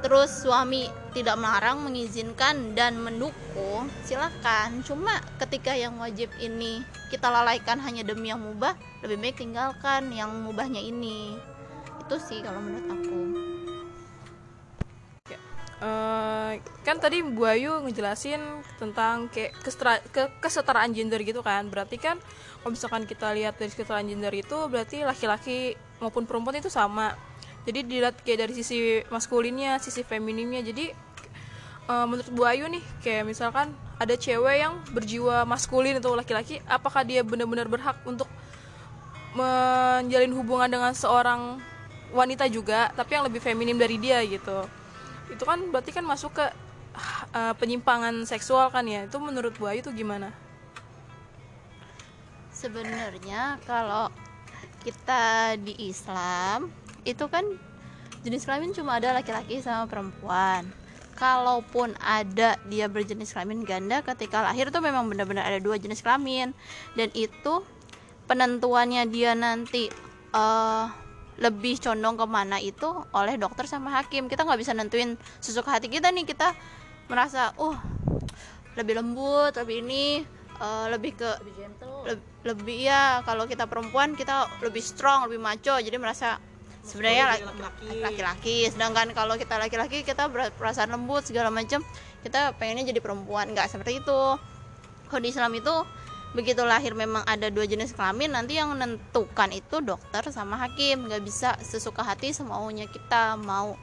terus 0.03 0.43
suami 0.43 0.91
tidak 1.15 1.39
melarang 1.39 1.87
mengizinkan 1.87 2.75
dan 2.75 2.99
mendukung. 2.99 3.87
Silakan. 4.03 4.83
Cuma 4.83 5.23
ketika 5.39 5.73
yang 5.73 5.97
wajib 6.03 6.29
ini 6.43 6.83
kita 7.09 7.31
lalaikan 7.31 7.79
hanya 7.81 8.03
demi 8.03 8.29
yang 8.35 8.43
mubah 8.43 8.75
lebih 9.07 9.23
baik 9.23 9.37
tinggalkan 9.39 10.11
yang 10.11 10.29
mubahnya 10.43 10.83
ini. 10.83 11.39
Itu 12.03 12.19
sih 12.19 12.43
kalau 12.43 12.59
menurut 12.59 12.87
aku. 12.91 13.21
Eh, 15.83 16.53
kan 16.87 16.95
tadi 17.03 17.27
Bu 17.27 17.43
Ayu 17.43 17.83
ngejelasin 17.83 18.39
tentang 18.79 19.27
kayak 19.35 19.51
kesetara- 19.67 20.05
ke- 20.15 20.31
kesetaraan 20.39 20.95
gender 20.95 21.19
gitu 21.27 21.43
kan. 21.43 21.67
Berarti 21.67 21.99
kan 21.99 22.23
kalau 22.63 22.71
misalkan 22.71 23.03
kita 23.03 23.35
lihat 23.35 23.59
dari 23.59 23.75
kesetaraan 23.75 24.07
gender 24.07 24.31
itu 24.31 24.55
berarti 24.71 25.03
laki-laki 25.03 25.75
maupun 25.99 26.23
perempuan 26.23 26.63
itu 26.63 26.71
sama 26.71 27.19
jadi 27.63 27.87
dilihat 27.87 28.17
kayak 28.27 28.49
dari 28.49 28.55
sisi 28.59 29.07
maskulinnya 29.07 29.79
sisi 29.79 30.03
femininnya. 30.03 30.67
Jadi 30.67 30.91
eh, 31.87 32.07
menurut 32.07 32.29
Bu 32.35 32.43
Ayu 32.47 32.67
nih 32.67 32.83
kayak 33.03 33.25
misalkan 33.27 33.71
ada 34.03 34.15
cewek 34.19 34.57
yang 34.59 34.83
berjiwa 34.91 35.47
maskulin 35.47 36.03
atau 36.03 36.19
laki-laki 36.19 36.59
apakah 36.67 37.07
dia 37.07 37.23
benar-benar 37.23 37.71
berhak 37.71 37.95
untuk 38.03 38.27
menjalin 39.33 40.35
hubungan 40.37 40.69
dengan 40.69 40.93
seorang 40.93 41.57
wanita 42.13 42.45
juga 42.53 42.93
tapi 42.93 43.17
yang 43.17 43.25
lebih 43.25 43.39
feminim 43.39 43.79
dari 43.79 43.97
dia 43.97 44.19
gitu? 44.27 44.67
Itu 45.31 45.47
kan 45.47 45.71
berarti 45.71 45.95
kan 45.95 46.03
masuk 46.03 46.35
ke 46.35 46.47
uh, 47.33 47.55
penyimpangan 47.57 48.27
seksual 48.27 48.75
kan 48.75 48.85
ya? 48.91 49.07
Itu 49.07 49.23
menurut 49.23 49.55
Bu 49.55 49.71
Ayu 49.71 49.81
itu 49.87 49.95
gimana? 49.95 50.35
Sebenarnya 52.53 53.63
kalau 53.65 54.11
kita 54.83 55.55
di 55.63 55.79
Islam 55.89 56.82
itu 57.03 57.25
kan 57.27 57.43
jenis 58.23 58.47
kelamin 58.47 58.71
cuma 58.71 58.99
ada 58.99 59.15
laki-laki 59.15 59.59
sama 59.63 59.91
perempuan. 59.91 60.67
Kalaupun 61.19 61.95
ada 62.03 62.57
dia 62.67 62.87
berjenis 62.89 63.31
kelamin 63.31 63.63
ganda 63.63 64.01
ketika 64.03 64.43
lahir 64.43 64.73
tuh 64.73 64.83
memang 64.83 65.07
benar-benar 65.07 65.47
ada 65.47 65.61
dua 65.63 65.79
jenis 65.79 66.01
kelamin. 66.01 66.55
Dan 66.95 67.11
itu 67.15 67.63
penentuannya 68.27 69.07
dia 69.11 69.35
nanti 69.35 69.91
eh, 70.33 70.85
lebih 71.43 71.79
condong 71.83 72.17
ke 72.19 72.27
mana 72.27 72.59
itu 72.63 72.89
oleh 73.13 73.35
dokter 73.39 73.67
sama 73.67 73.91
hakim. 74.03 74.31
Kita 74.31 74.47
nggak 74.47 74.61
bisa 74.61 74.73
nentuin 74.73 75.19
sesuka 75.43 75.79
hati 75.79 75.91
kita 75.91 76.11
nih. 76.11 76.27
Kita 76.27 76.55
merasa 77.11 77.53
uh 77.59 77.77
lebih 78.73 79.05
lembut 79.05 79.53
lebih 79.61 79.85
ini 79.85 80.25
eh, 80.63 80.87
lebih 80.89 81.13
ke 81.19 81.31
leb- 82.09 82.29
lebih 82.43 82.79
ya 82.89 83.21
kalau 83.23 83.45
kita 83.45 83.69
perempuan 83.69 84.17
kita 84.17 84.49
lebih 84.65 84.81
strong 84.81 85.29
lebih 85.29 85.39
maco 85.39 85.77
jadi 85.79 85.97
merasa 86.01 86.41
sebenarnya 86.83 87.39
laki- 87.39 88.03
laki-laki. 88.03 88.57
sedangkan 88.71 89.15
kalau 89.15 89.39
kita 89.39 89.57
laki-laki 89.59 90.03
kita 90.03 90.29
perasaan 90.59 90.93
lembut 90.93 91.27
segala 91.27 91.49
macam 91.49 91.83
kita 92.23 92.55
pengennya 92.59 92.93
jadi 92.95 93.01
perempuan. 93.03 93.51
Nggak 93.55 93.71
seperti 93.71 94.03
itu. 94.03 94.21
Kalau 95.11 95.21
di 95.23 95.31
Islam 95.31 95.53
itu 95.55 95.75
begitu 96.33 96.65
lahir 96.65 96.97
memang 96.97 97.21
ada 97.29 97.53
dua 97.53 97.69
jenis 97.69 97.93
kelamin 97.93 98.33
nanti 98.33 98.57
yang 98.57 98.73
menentukan 98.73 99.51
itu 99.53 99.83
dokter 99.83 100.23
sama 100.35 100.59
hakim. 100.59 101.07
Nggak 101.07 101.23
bisa 101.23 101.55
sesuka 101.63 102.03
hati 102.03 102.35
semaunya 102.35 102.87
kita 102.91 103.37
mau 103.39 103.77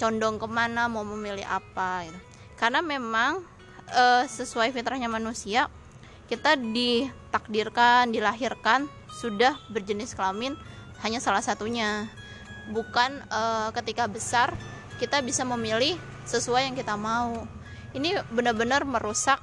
condong 0.00 0.40
ke 0.40 0.48
mana 0.48 0.88
mau 0.88 1.04
memilih 1.04 1.44
apa 1.44 2.08
gitu. 2.08 2.18
karena 2.56 2.80
memang 2.80 3.44
eh, 3.92 4.24
sesuai 4.24 4.72
fitrahnya 4.72 5.12
manusia 5.12 5.68
kita 6.32 6.56
ditakdirkan 6.56 8.08
dilahirkan 8.08 8.88
sudah 9.20 9.60
berjenis 9.68 10.16
kelamin 10.16 10.56
hanya 11.04 11.20
salah 11.20 11.44
satunya 11.44 12.08
bukan 12.70 13.20
eh, 13.26 13.68
ketika 13.76 14.06
besar 14.06 14.54
kita 15.02 15.20
bisa 15.20 15.42
memilih 15.42 15.98
sesuai 16.24 16.70
yang 16.70 16.76
kita 16.76 16.94
mau. 16.94 17.44
Ini 17.90 18.22
benar-benar 18.30 18.86
merusak 18.86 19.42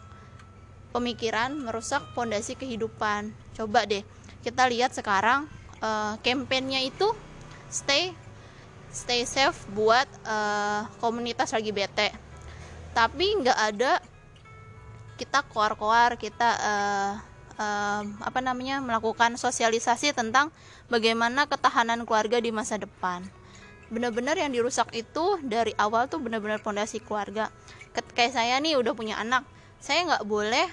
pemikiran 0.96 1.54
merusak 1.54 2.02
fondasi 2.16 2.56
kehidupan. 2.56 3.30
Coba 3.54 3.86
deh 3.86 4.02
kita 4.42 4.66
lihat 4.72 4.96
sekarang 4.96 5.46
uh, 5.84 6.16
kampanyenya 6.24 6.88
itu 6.88 7.12
stay 7.68 8.16
stay 8.90 9.28
safe 9.28 9.68
buat 9.76 10.08
uh, 10.24 10.88
komunitas 11.04 11.52
bete. 11.54 12.10
Tapi 12.96 13.26
nggak 13.44 13.60
ada 13.76 14.00
kita 15.20 15.44
koar-koar 15.52 16.16
kita 16.16 16.50
uh, 16.58 17.12
uh, 17.58 18.02
apa 18.24 18.40
namanya 18.40 18.80
melakukan 18.80 19.36
sosialisasi 19.36 20.14
tentang 20.14 20.54
bagaimana 20.88 21.46
ketahanan 21.46 22.06
keluarga 22.08 22.42
di 22.42 22.50
masa 22.54 22.80
depan. 22.80 23.26
Benar-benar 23.92 24.40
yang 24.40 24.52
dirusak 24.52 24.92
itu 24.96 25.42
dari 25.44 25.76
awal 25.78 26.08
tuh 26.08 26.24
benar-benar 26.24 26.64
fondasi 26.64 27.04
keluarga. 27.04 27.52
Kayak 28.14 28.38
saya 28.38 28.62
nih 28.62 28.78
udah 28.78 28.94
punya 28.94 29.18
anak 29.18 29.46
saya 29.78 30.06
nggak 30.06 30.26
boleh 30.26 30.68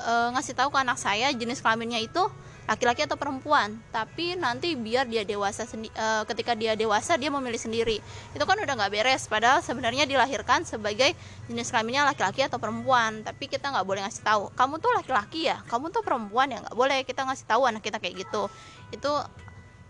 uh, 0.00 0.28
ngasih 0.36 0.56
tahu 0.56 0.72
ke 0.72 0.78
anak 0.80 0.98
saya 0.98 1.28
jenis 1.32 1.60
kelaminnya 1.60 2.00
itu 2.00 2.24
laki-laki 2.66 3.06
atau 3.06 3.14
perempuan. 3.14 3.78
Tapi 3.94 4.34
nanti 4.34 4.74
biar 4.74 5.06
dia 5.06 5.22
dewasa 5.22 5.64
uh, 5.64 6.26
ketika 6.26 6.52
dia 6.58 6.74
dewasa 6.74 7.14
dia 7.14 7.30
memilih 7.30 7.58
sendiri. 7.58 8.02
Itu 8.34 8.42
kan 8.42 8.58
udah 8.58 8.74
nggak 8.74 8.92
beres. 8.92 9.30
Padahal 9.30 9.62
sebenarnya 9.62 10.04
dilahirkan 10.04 10.66
sebagai 10.66 11.14
jenis 11.46 11.70
kelaminnya 11.70 12.10
laki-laki 12.10 12.42
atau 12.42 12.58
perempuan. 12.58 13.22
Tapi 13.22 13.46
kita 13.46 13.70
nggak 13.70 13.86
boleh 13.86 14.02
ngasih 14.04 14.22
tahu. 14.26 14.42
Kamu 14.58 14.82
tuh 14.82 14.90
laki-laki 14.98 15.46
ya? 15.46 15.62
Kamu 15.70 15.94
tuh 15.94 16.02
perempuan 16.02 16.50
ya? 16.50 16.58
Nggak 16.66 16.76
boleh. 16.76 16.98
Kita 17.06 17.22
ngasih 17.22 17.46
tahu 17.46 17.62
anak 17.70 17.86
kita 17.86 18.02
kayak 18.02 18.26
gitu. 18.26 18.50
Itu 18.90 19.10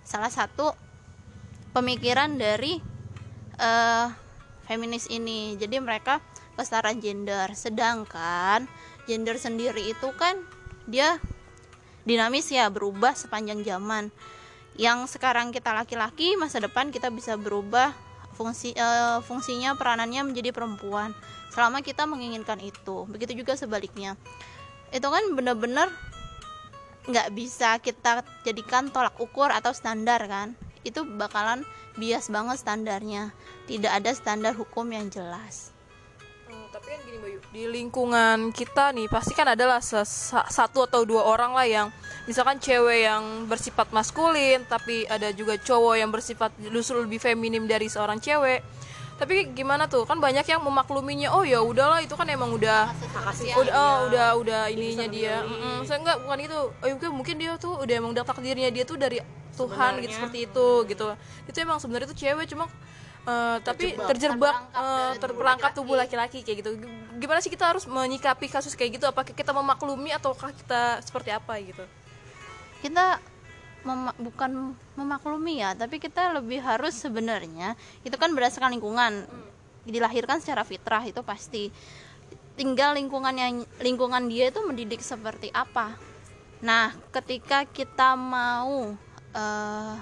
salah 0.05 0.31
satu 0.31 0.77
pemikiran 1.73 2.37
dari 2.37 2.77
uh, 3.57 4.13
feminis 4.69 5.09
ini. 5.09 5.57
Jadi 5.57 5.81
mereka 5.81 6.21
kesetaraan 6.61 7.01
gender. 7.01 7.57
Sedangkan 7.57 8.69
gender 9.09 9.41
sendiri 9.41 9.81
itu 9.81 10.13
kan 10.21 10.37
dia 10.87 11.17
dinamis 12.07 12.49
ya 12.49 12.71
berubah 12.71 13.13
sepanjang 13.13 13.67
zaman. 13.67 14.09
Yang 14.79 15.19
sekarang 15.19 15.51
kita 15.51 15.75
laki-laki 15.75 16.39
masa 16.39 16.63
depan 16.63 16.95
kita 16.95 17.11
bisa 17.13 17.35
berubah 17.37 17.93
fungsi 18.39 18.73
uh, 18.77 19.21
fungsinya 19.25 19.75
peranannya 19.75 20.23
menjadi 20.33 20.55
perempuan 20.55 21.13
selama 21.51 21.83
kita 21.83 22.07
menginginkan 22.07 22.63
itu. 22.63 23.05
Begitu 23.11 23.43
juga 23.45 23.59
sebaliknya. 23.59 24.15
Itu 24.95 25.11
kan 25.11 25.35
benar-benar 25.35 25.91
nggak 27.11 27.29
bisa 27.35 27.83
kita 27.83 28.23
jadikan 28.47 28.89
tolak 28.89 29.19
ukur 29.19 29.51
atau 29.51 29.75
standar 29.75 30.23
kan? 30.31 30.55
Itu 30.87 31.03
bakalan 31.03 31.67
bias 31.99 32.31
banget 32.31 32.63
standarnya. 32.63 33.35
Tidak 33.67 33.91
ada 33.91 34.15
standar 34.15 34.55
hukum 34.55 34.87
yang 34.95 35.11
jelas 35.11 35.76
tapi 36.87 36.95
kan 36.95 37.03
gini 37.03 37.19
Bayu. 37.19 37.39
Di 37.51 37.65
lingkungan 37.67 38.39
kita 38.55 38.95
nih 38.95 39.11
pasti 39.11 39.35
kan 39.35 39.51
adalah 39.51 39.83
satu 39.83 40.87
atau 40.87 41.03
dua 41.03 41.27
orang 41.27 41.51
lah 41.51 41.67
yang 41.67 41.91
misalkan 42.31 42.63
cewek 42.63 43.11
yang 43.11 43.51
bersifat 43.51 43.91
maskulin 43.91 44.63
tapi 44.71 45.03
ada 45.11 45.35
juga 45.35 45.59
cowok 45.59 45.95
yang 45.99 46.15
bersifat 46.15 46.55
justru 46.71 47.03
lebih 47.03 47.19
feminim 47.19 47.67
dari 47.67 47.91
seorang 47.91 48.23
cewek. 48.23 48.63
Tapi 49.19 49.51
gimana 49.51 49.91
tuh? 49.91 50.07
Kan 50.07 50.23
banyak 50.23 50.47
yang 50.47 50.63
memakluminya 50.63 51.35
oh 51.35 51.43
ya 51.43 51.59
udahlah 51.59 52.07
itu 52.07 52.15
kan 52.15 52.31
emang 52.31 52.55
udah 52.55 52.87
udah 53.59 53.83
oh, 53.83 53.95
udah 54.07 54.29
udah 54.39 54.63
ininya 54.71 55.11
dia. 55.11 55.43
mm 55.43 55.59
-mm. 55.59 55.77
saya 55.91 55.99
enggak 56.07 56.23
bukan 56.23 56.39
itu 56.39 56.59
oh, 56.71 56.87
mungkin 56.95 57.11
mungkin 57.19 57.35
dia 57.35 57.53
tuh 57.59 57.83
udah 57.83 57.95
emang 57.99 58.15
udah 58.15 58.23
takdirnya 58.23 58.71
dia 58.71 58.87
tuh 58.87 58.95
dari 58.95 59.19
Tuhan 59.59 60.07
gitu 60.07 60.13
seperti 60.15 60.39
itu 60.47 60.69
gitu. 60.87 61.07
Itu 61.51 61.57
emang 61.59 61.83
sebenarnya 61.83 62.15
tuh 62.15 62.19
cewek 62.23 62.47
cuma 62.47 62.71
uh, 63.27 63.59
tapi 63.61 63.99
terjebak. 63.99 64.57
uh, 64.73 65.13
terperangkap 65.19 65.75
tubuh 65.75 65.99
laki-laki. 65.99 66.41
kayak 66.47 66.63
gitu. 66.63 66.71
Gimana 67.19 67.43
sih 67.43 67.51
kita 67.51 67.75
harus 67.75 67.85
menyikapi 67.85 68.47
kasus 68.49 68.73
kayak 68.79 69.03
gitu? 69.03 69.05
Apakah 69.11 69.35
kita 69.35 69.51
memaklumi 69.51 70.15
ataukah 70.15 70.55
kita 70.55 71.03
seperti 71.03 71.35
apa 71.35 71.59
gitu? 71.61 71.85
Kita 72.81 73.19
mem 73.87 74.11
bukan 74.19 74.75
memaklumi 74.99 75.63
ya 75.63 75.79
tapi 75.79 76.03
kita 76.03 76.35
lebih 76.35 76.59
harus 76.59 76.99
sebenarnya 76.99 77.79
itu 78.03 78.15
kan 78.17 78.33
berdasarkan 78.33 78.73
lingkungan. 78.73 79.27
Dilahirkan 79.87 80.43
secara 80.43 80.67
fitrah 80.67 81.03
itu 81.07 81.23
pasti. 81.23 81.71
Tinggal 82.57 82.97
lingkungan 82.97 83.37
yang 83.37 83.69
lingkungan 83.85 84.33
dia 84.33 84.49
itu 84.49 84.65
mendidik 84.65 85.05
seperti 85.05 85.53
apa. 85.53 85.93
Nah 86.65 86.97
ketika 87.13 87.69
kita 87.69 88.17
mau 88.17 88.97
uh, 89.37 89.95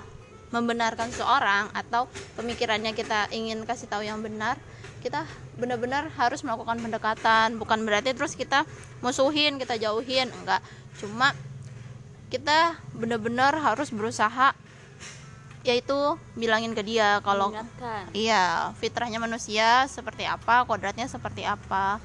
membenarkan 0.54 1.10
seorang 1.10 1.74
atau 1.74 2.06
pemikirannya 2.38 2.94
kita 2.94 3.26
ingin 3.34 3.66
kasih 3.66 3.90
tahu 3.90 4.06
yang 4.06 4.22
benar 4.22 4.54
kita 5.02 5.28
benar-benar 5.60 6.08
harus 6.16 6.40
melakukan 6.40 6.80
pendekatan. 6.80 7.60
Bukan 7.60 7.84
berarti 7.84 8.16
terus 8.16 8.32
kita 8.32 8.64
musuhin 9.04 9.60
kita 9.60 9.76
jauhin 9.76 10.32
enggak. 10.32 10.64
Cuma 10.96 11.36
kita 12.32 12.80
benar-benar 12.96 13.52
harus 13.60 13.92
berusaha 13.92 14.56
yaitu 15.64 15.96
bilangin 16.36 16.76
ke 16.76 16.84
dia 16.84 17.24
kalau 17.24 17.48
iya 18.12 18.68
fitrahnya 18.76 19.16
manusia 19.16 19.88
seperti 19.88 20.28
apa 20.28 20.68
kodratnya 20.68 21.08
seperti 21.08 21.40
apa 21.40 22.04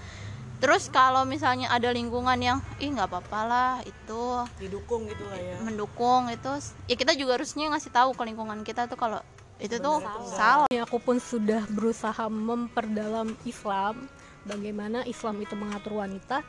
terus 0.60 0.92
kalau 0.92 1.24
misalnya 1.24 1.72
ada 1.72 1.90
lingkungan 1.92 2.36
yang 2.40 2.58
ih 2.84 2.92
nggak 2.92 3.08
apa-apa 3.08 3.40
lah 3.48 3.74
itu 3.88 4.22
didukung 4.60 5.08
gitu 5.08 5.24
lah 5.28 5.40
ya 5.40 5.56
mendukung 5.64 6.28
itu 6.28 6.52
ya 6.92 6.96
kita 7.00 7.16
juga 7.16 7.40
harusnya 7.40 7.72
ngasih 7.72 7.92
tahu 7.96 8.12
ke 8.12 8.24
lingkungan 8.28 8.62
kita 8.68 8.86
tuh 8.92 9.00
kalau 9.00 9.24
itu 9.60 9.76
tuh 9.76 10.00
salah. 10.24 10.72
Ya, 10.72 10.88
aku 10.88 11.04
pun 11.04 11.20
sudah 11.20 11.68
berusaha 11.68 12.32
memperdalam 12.32 13.36
Islam, 13.44 14.08
bagaimana 14.48 15.04
Islam 15.04 15.44
itu 15.44 15.54
mengatur 15.60 16.00
wanita. 16.00 16.42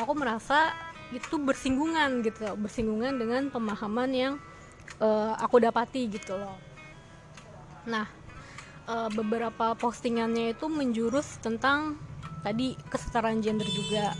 Aku 0.00 0.16
merasa 0.16 0.72
itu 1.12 1.36
bersinggungan 1.36 2.24
gitu, 2.24 2.56
bersinggungan 2.56 3.20
dengan 3.20 3.52
pemahaman 3.52 4.10
yang 4.10 4.34
uh, 4.98 5.36
aku 5.36 5.60
dapati 5.60 6.08
gitu 6.08 6.40
loh. 6.40 6.56
Nah, 7.84 8.08
uh, 8.88 9.12
beberapa 9.12 9.76
postingannya 9.76 10.56
itu 10.56 10.66
menjurus 10.72 11.36
tentang 11.44 12.00
tadi 12.44 12.76
kesetaraan 12.92 13.40
gender 13.40 13.66
juga. 13.66 14.12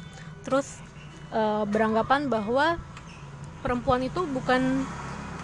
Terus 0.43 0.81
e, 1.29 1.41
beranggapan 1.69 2.33
bahwa 2.33 2.81
perempuan 3.61 4.01
itu 4.01 4.25
bukan 4.25 4.83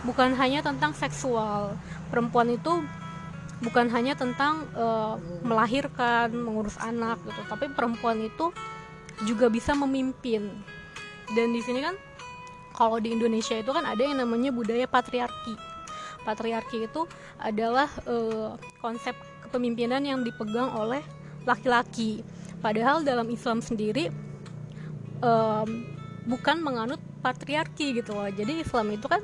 bukan 0.09 0.33
hanya 0.40 0.64
tentang 0.64 0.97
seksual. 0.97 1.77
Perempuan 2.09 2.57
itu 2.57 2.81
bukan 3.61 3.93
hanya 3.93 4.16
tentang 4.16 4.64
e, 4.73 4.87
melahirkan 5.45 6.33
mengurus 6.33 6.81
anak 6.81 7.21
gitu. 7.29 7.40
Tapi 7.47 7.69
perempuan 7.71 8.25
itu 8.25 8.49
juga 9.29 9.53
bisa 9.53 9.77
memimpin. 9.77 10.49
Dan 11.37 11.53
di 11.53 11.61
sini 11.61 11.85
kan 11.85 11.95
kalau 12.73 12.97
di 12.97 13.12
Indonesia 13.12 13.61
itu 13.61 13.71
kan 13.77 13.85
ada 13.85 14.01
yang 14.01 14.25
namanya 14.25 14.49
budaya 14.49 14.88
patriarki. 14.88 15.55
Patriarki 16.25 16.88
itu 16.88 17.05
adalah 17.37 17.93
e, 18.09 18.16
konsep 18.81 19.12
kepemimpinan 19.45 20.01
yang 20.01 20.25
dipegang 20.25 20.73
oleh 20.73 21.05
laki-laki 21.45 22.25
Padahal 22.61 23.01
dalam 23.05 23.29
Islam 23.33 23.64
sendiri 23.64 24.12
um, 25.25 25.68
bukan 26.29 26.61
menganut 26.61 27.01
patriarki 27.25 27.96
gitu 27.96 28.12
loh. 28.16 28.29
Jadi 28.29 28.61
Islam 28.64 28.92
itu 28.92 29.09
kan 29.09 29.20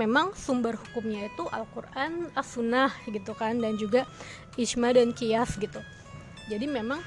memang 0.00 0.32
sumber 0.32 0.76
hukumnya 0.76 1.28
itu 1.28 1.44
Al-Quran, 1.48 2.32
As-Sunnah 2.32 2.92
gitu 3.08 3.32
kan 3.36 3.60
dan 3.60 3.76
juga 3.76 4.08
Ijma 4.56 4.96
dan 4.96 5.12
Kias 5.12 5.56
gitu. 5.60 5.80
Jadi 6.48 6.64
memang 6.64 7.00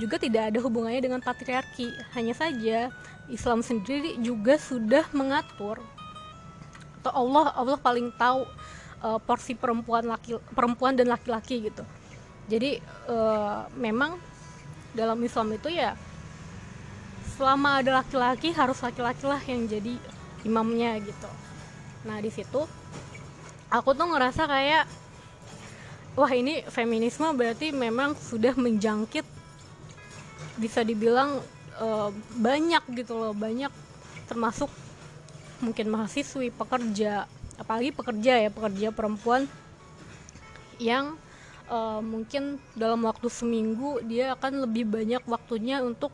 juga 0.00 0.16
tidak 0.16 0.50
ada 0.50 0.58
hubungannya 0.64 1.02
dengan 1.04 1.20
patriarki. 1.22 1.92
Hanya 2.16 2.34
saja 2.34 2.90
Islam 3.30 3.62
sendiri 3.62 4.18
juga 4.18 4.58
sudah 4.58 5.06
mengatur 5.14 5.78
atau 7.00 7.12
Allah 7.16 7.56
Allah 7.56 7.78
paling 7.80 8.12
tahu 8.20 8.44
uh, 9.00 9.16
porsi 9.24 9.56
perempuan 9.56 10.04
laki 10.04 10.36
perempuan 10.52 10.92
dan 10.92 11.08
laki-laki 11.08 11.70
gitu. 11.70 11.84
Jadi 12.50 12.82
uh, 13.08 13.64
memang 13.78 14.20
dalam 14.96 15.18
Islam 15.22 15.54
itu 15.54 15.70
ya 15.70 15.94
selama 17.38 17.80
ada 17.80 18.04
laki-laki 18.04 18.52
harus 18.52 18.78
laki-laki 18.84 19.24
lah 19.24 19.40
yang 19.48 19.64
jadi 19.64 19.96
imamnya 20.44 21.00
gitu. 21.00 21.30
Nah 22.04 22.20
di 22.20 22.28
situ 22.28 22.68
aku 23.72 23.90
tuh 23.96 24.06
ngerasa 24.10 24.44
kayak 24.44 24.84
wah 26.18 26.32
ini 26.34 26.66
feminisme 26.68 27.30
berarti 27.32 27.72
memang 27.72 28.18
sudah 28.18 28.52
menjangkit 28.58 29.24
bisa 30.60 30.84
dibilang 30.84 31.40
uh, 31.80 32.10
banyak 32.36 32.82
gitu 33.00 33.16
loh 33.16 33.32
banyak 33.32 33.72
termasuk 34.28 34.68
mungkin 35.64 35.88
mahasiswi 35.88 36.52
pekerja 36.52 37.24
apalagi 37.56 37.92
pekerja 37.92 38.40
ya 38.40 38.50
pekerja 38.52 38.88
perempuan 38.92 39.48
yang 40.80 41.16
uh, 41.70 42.02
mungkin 42.02 42.58
dalam 42.74 43.06
waktu 43.06 43.30
seminggu 43.30 44.02
dia 44.04 44.34
akan 44.34 44.66
lebih 44.66 44.90
banyak 44.90 45.22
waktunya 45.24 45.80
untuk 45.80 46.12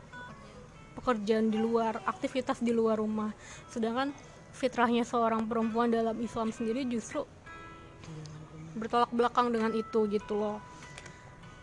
pekerjaan 0.95 1.49
di 1.49 1.57
luar 1.57 1.99
aktivitas 2.05 2.61
di 2.61 2.71
luar 2.71 3.01
rumah. 3.01 3.33
Sedangkan 3.73 4.13
fitrahnya 4.53 5.03
seorang 5.03 5.45
perempuan 5.49 5.89
dalam 5.89 6.15
Islam 6.21 6.53
sendiri 6.53 6.85
justru 6.85 7.25
bertolak 8.77 9.09
belakang 9.09 9.49
dengan 9.49 9.73
itu 9.73 10.05
gitu 10.07 10.37
loh. 10.37 10.61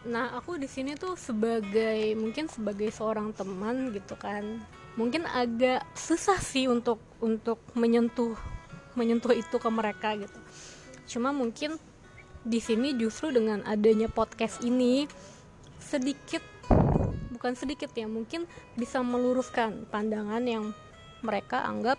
Nah 0.04 0.37
aku 0.37 0.61
di 0.61 0.68
sini 0.68 0.98
tuh 0.98 1.16
sebagai 1.16 2.12
mungkin 2.18 2.50
sebagai 2.50 2.90
seorang 2.92 3.33
teman 3.33 3.94
gitu 3.94 4.18
kan 4.20 4.61
mungkin 4.94 5.26
agak 5.26 5.83
susah 5.98 6.38
sih 6.38 6.70
untuk 6.70 7.02
untuk 7.18 7.59
menyentuh 7.74 8.38
menyentuh 8.94 9.35
itu 9.35 9.57
ke 9.59 9.68
mereka 9.70 10.14
gitu. 10.14 10.38
Cuma 11.11 11.35
mungkin 11.35 11.80
di 12.44 12.61
sini 12.61 12.92
justru 12.94 13.33
dengan 13.33 13.64
adanya 13.64 14.07
podcast 14.12 14.61
ini 14.61 15.09
sedikit 15.80 16.44
bukan 17.33 17.57
sedikit 17.57 17.92
ya 17.96 18.04
mungkin 18.09 18.48
bisa 18.76 19.00
meluruskan 19.00 19.88
pandangan 19.88 20.44
yang 20.44 20.76
mereka 21.24 21.64
anggap 21.64 21.96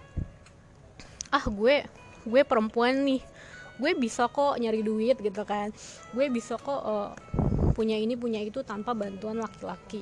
ah 1.33 1.45
gue 1.49 1.83
gue 2.25 2.41
perempuan 2.41 3.05
nih. 3.05 3.21
Gue 3.75 3.91
bisa 3.93 4.25
kok 4.31 4.57
nyari 4.57 4.81
duit 4.81 5.19
gitu 5.19 5.43
kan. 5.45 5.69
Gue 6.15 6.31
bisa 6.31 6.57
kok 6.57 6.81
uh, 6.81 7.11
punya 7.75 7.99
ini 7.99 8.15
punya 8.17 8.41
itu 8.41 8.63
tanpa 8.65 8.95
bantuan 8.97 9.37
laki-laki. 9.37 10.01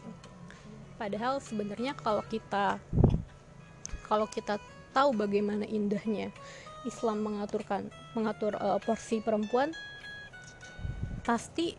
Padahal 0.96 1.42
sebenarnya 1.44 1.98
kalau 1.98 2.24
kita 2.30 2.80
kalau 4.08 4.30
kita 4.30 4.62
tahu 4.94 5.12
bagaimana 5.18 5.66
indahnya 5.66 6.30
Islam 6.86 7.26
mengaturkan 7.26 7.90
mengatur 8.14 8.54
uh, 8.62 8.78
porsi 8.78 9.20
perempuan 9.20 9.74
pasti 11.24 11.74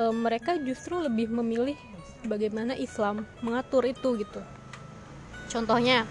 uh, 0.00 0.12
mereka 0.12 0.56
justru 0.60 0.96
lebih 1.00 1.28
memilih 1.28 1.76
bagaimana 2.24 2.74
Islam 2.76 3.28
mengatur 3.44 3.84
itu 3.84 4.16
gitu. 4.20 4.40
Contohnya 5.52 6.08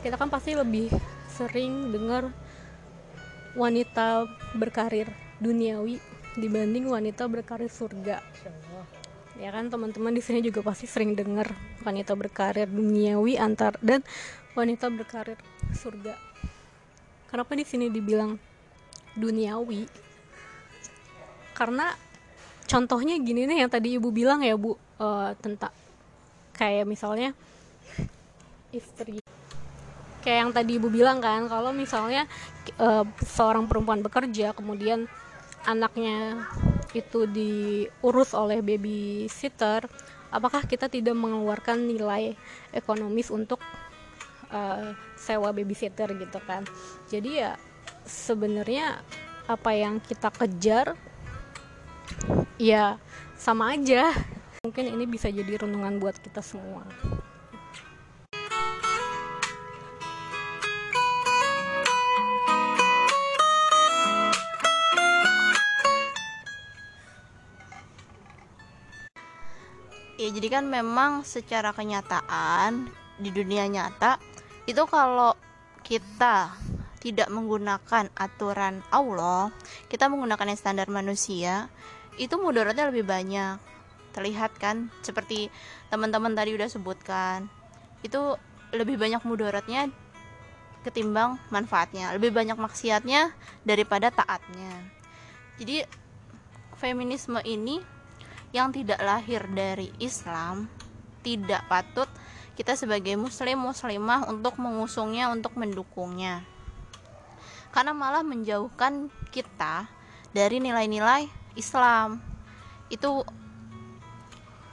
kita 0.00 0.16
kan 0.16 0.32
pasti 0.32 0.56
lebih 0.56 0.88
sering 1.28 1.92
dengar 1.92 2.32
wanita 3.58 4.24
berkarir 4.56 5.10
duniawi 5.42 5.98
dibanding 6.38 6.86
wanita 6.86 7.26
berkarir 7.26 7.68
surga. 7.68 8.22
Ya 9.40 9.50
kan 9.50 9.72
teman-teman 9.72 10.12
di 10.12 10.20
sini 10.20 10.44
juga 10.44 10.60
pasti 10.60 10.84
sering 10.84 11.16
dengar 11.16 11.48
wanita 11.82 12.12
berkarir 12.12 12.68
duniawi 12.68 13.40
antar 13.40 13.74
dan 13.80 14.04
wanita 14.52 14.92
berkarir 14.92 15.40
surga. 15.74 16.14
Kenapa 17.30 17.54
di 17.56 17.64
sini 17.64 17.88
dibilang 17.88 18.36
duniawi 19.16 20.09
karena 21.56 21.94
contohnya 22.70 23.18
gini 23.18 23.50
nih 23.50 23.66
yang 23.66 23.70
tadi 23.70 23.98
ibu 23.98 24.14
bilang 24.14 24.46
ya 24.46 24.54
bu 24.54 24.78
uh, 25.02 25.34
tentang 25.42 25.74
kayak 26.54 26.86
misalnya 26.86 27.34
istri. 28.70 29.18
Kayak 30.20 30.38
yang 30.46 30.52
tadi 30.52 30.76
ibu 30.76 30.92
bilang 30.92 31.18
kan 31.18 31.48
kalau 31.48 31.72
misalnya 31.72 32.28
uh, 32.76 33.08
seorang 33.24 33.64
perempuan 33.66 34.04
bekerja 34.04 34.52
kemudian 34.52 35.08
anaknya 35.64 36.44
itu 36.92 37.24
diurus 37.28 38.32
oleh 38.36 38.60
babysitter 38.60 39.86
apakah 40.30 40.62
kita 40.64 40.86
tidak 40.86 41.14
mengeluarkan 41.18 41.90
nilai 41.90 42.38
ekonomis 42.70 43.28
untuk 43.34 43.58
uh, 44.54 44.94
sewa 45.18 45.50
babysitter 45.50 46.14
gitu 46.14 46.38
kan? 46.46 46.62
Jadi 47.10 47.42
ya 47.42 47.58
sebenarnya 48.06 49.02
apa 49.50 49.70
yang 49.74 49.98
kita 49.98 50.30
kejar 50.30 50.94
ya 52.60 53.00
sama 53.36 53.74
aja. 53.74 54.12
Mungkin 54.60 54.92
ini 54.92 55.08
bisa 55.08 55.32
jadi 55.32 55.64
renungan 55.64 55.96
buat 55.96 56.20
kita 56.20 56.44
semua. 56.44 56.84
Ya 70.20 70.28
jadi 70.28 70.60
kan 70.60 70.68
memang 70.68 71.24
secara 71.24 71.72
kenyataan 71.72 72.92
di 73.16 73.32
dunia 73.32 73.64
nyata 73.64 74.20
itu 74.68 74.84
kalau 74.84 75.32
kita 75.80 76.52
tidak 77.00 77.32
menggunakan 77.32 78.12
aturan 78.12 78.84
Allah 78.92 79.48
kita 79.88 80.12
menggunakan 80.12 80.52
standar 80.60 80.92
manusia 80.92 81.72
itu 82.16 82.34
mudaratnya 82.40 82.88
lebih 82.90 83.06
banyak. 83.06 83.60
Terlihat 84.10 84.58
kan 84.58 84.90
seperti 85.04 85.52
teman-teman 85.92 86.34
tadi 86.34 86.56
udah 86.56 86.66
sebutkan. 86.66 87.46
Itu 88.02 88.34
lebih 88.74 88.98
banyak 88.98 89.22
mudaratnya 89.22 89.90
ketimbang 90.82 91.38
manfaatnya. 91.52 92.10
Lebih 92.16 92.34
banyak 92.34 92.58
maksiatnya 92.58 93.30
daripada 93.62 94.10
taatnya. 94.10 94.72
Jadi 95.60 95.84
feminisme 96.80 97.38
ini 97.44 97.78
yang 98.50 98.74
tidak 98.74 98.98
lahir 98.98 99.46
dari 99.52 99.92
Islam 100.02 100.66
tidak 101.20 101.62
patut 101.68 102.08
kita 102.56 102.74
sebagai 102.76 103.14
muslim 103.16 103.70
muslimah 103.70 104.28
untuk 104.28 104.58
mengusungnya 104.60 105.30
untuk 105.30 105.56
mendukungnya. 105.56 106.44
Karena 107.70 107.94
malah 107.94 108.26
menjauhkan 108.26 109.08
kita 109.30 109.86
dari 110.34 110.58
nilai-nilai 110.58 111.39
Islam. 111.56 112.22
Itu 112.90 113.24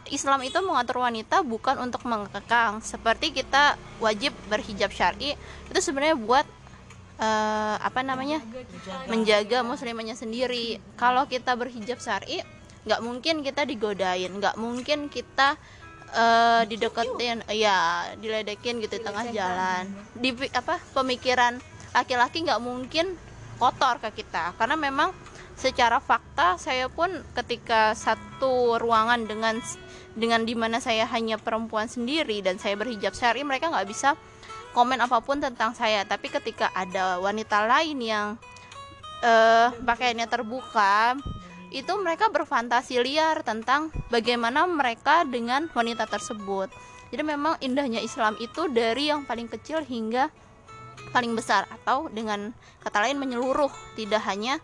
Islam 0.08 0.40
itu 0.44 0.58
mengatur 0.63 1.04
wanita 1.04 1.44
bukan 1.44 1.78
untuk 1.84 2.08
mengekang. 2.08 2.80
Seperti 2.80 3.36
kita 3.36 3.76
wajib 4.00 4.32
berhijab 4.48 4.92
syari 4.92 5.36
itu 5.68 5.80
sebenarnya 5.84 6.16
buat 6.16 6.48
uh, 7.20 7.76
apa 7.82 8.02
namanya? 8.04 8.40
Menjaga 9.12 9.63
muslimahnya 9.63 10.16
sendiri. 10.16 10.80
Kalau 10.96 11.28
kita 11.28 11.54
berhijab 11.60 12.00
syari 12.00 12.44
nggak 12.88 13.04
mungkin 13.04 13.44
kita 13.44 13.68
digodain 13.68 14.32
nggak 14.32 14.56
mungkin 14.56 15.12
kita 15.12 15.60
uh, 16.16 16.63
dideketin 16.63 17.44
ya 17.52 18.08
diledekin 18.16 18.80
gitu 18.80 18.96
di 18.96 19.04
tengah 19.04 19.28
jalan. 19.36 19.92
Di 20.16 20.32
apa 20.56 20.80
pemikiran 20.96 21.60
laki-laki 21.92 22.48
nggak 22.48 22.63
mungkin 22.63 23.20
kotor 23.60 24.00
ke 24.00 24.24
kita. 24.24 24.56
Karena 24.56 24.80
memang 24.80 25.12
secara 25.58 25.98
fakta 25.98 26.62
saya 26.62 26.86
pun 26.86 27.10
ketika 27.34 27.98
satu 27.98 28.78
ruangan 28.78 29.26
dengan 29.26 29.58
dengan 30.13 30.46
di 30.46 30.54
mana 30.54 30.78
saya 30.78 31.10
hanya 31.10 31.41
perempuan 31.41 31.89
sendiri 31.89 32.46
dan 32.46 32.62
saya 32.62 32.78
berhijab 32.78 33.17
syari 33.17 33.41
mereka 33.41 33.74
nggak 33.74 33.89
bisa 33.89 34.13
komen 34.78 35.02
apa 35.02 35.17
pun 35.26 35.41
tentang 35.41 35.74
saya 35.74 36.06
tapi 36.06 36.30
ketika 36.30 36.70
ada 36.78 37.17
wanita 37.17 37.65
lain 37.65 37.98
yang 37.98 38.28
uh, 39.26 39.74
pakaiannya 39.74 40.30
terbuka 40.30 41.17
itu 41.74 41.91
mereka 42.00 42.32
berfantasi 42.32 43.02
liar 43.04 43.43
tentang 43.43 43.91
bagaimana 44.08 44.63
mereka 44.63 45.28
dengan 45.28 45.67
wanita 45.76 46.08
tersebut. 46.08 46.72
Jadi 47.12 47.24
memang 47.24 47.60
indahnya 47.60 48.00
Islam 48.00 48.39
itu 48.39 48.72
dari 48.72 49.12
yang 49.12 49.28
paling 49.28 49.52
kecil 49.52 49.84
hingga 49.84 50.32
paling 51.12 51.36
besar 51.36 51.67
atau 51.72 52.08
dengan 52.12 52.52
kata 52.84 53.04
lain 53.04 53.20
menyeluruh, 53.20 53.72
tidak 53.96 54.24
hanya 54.28 54.60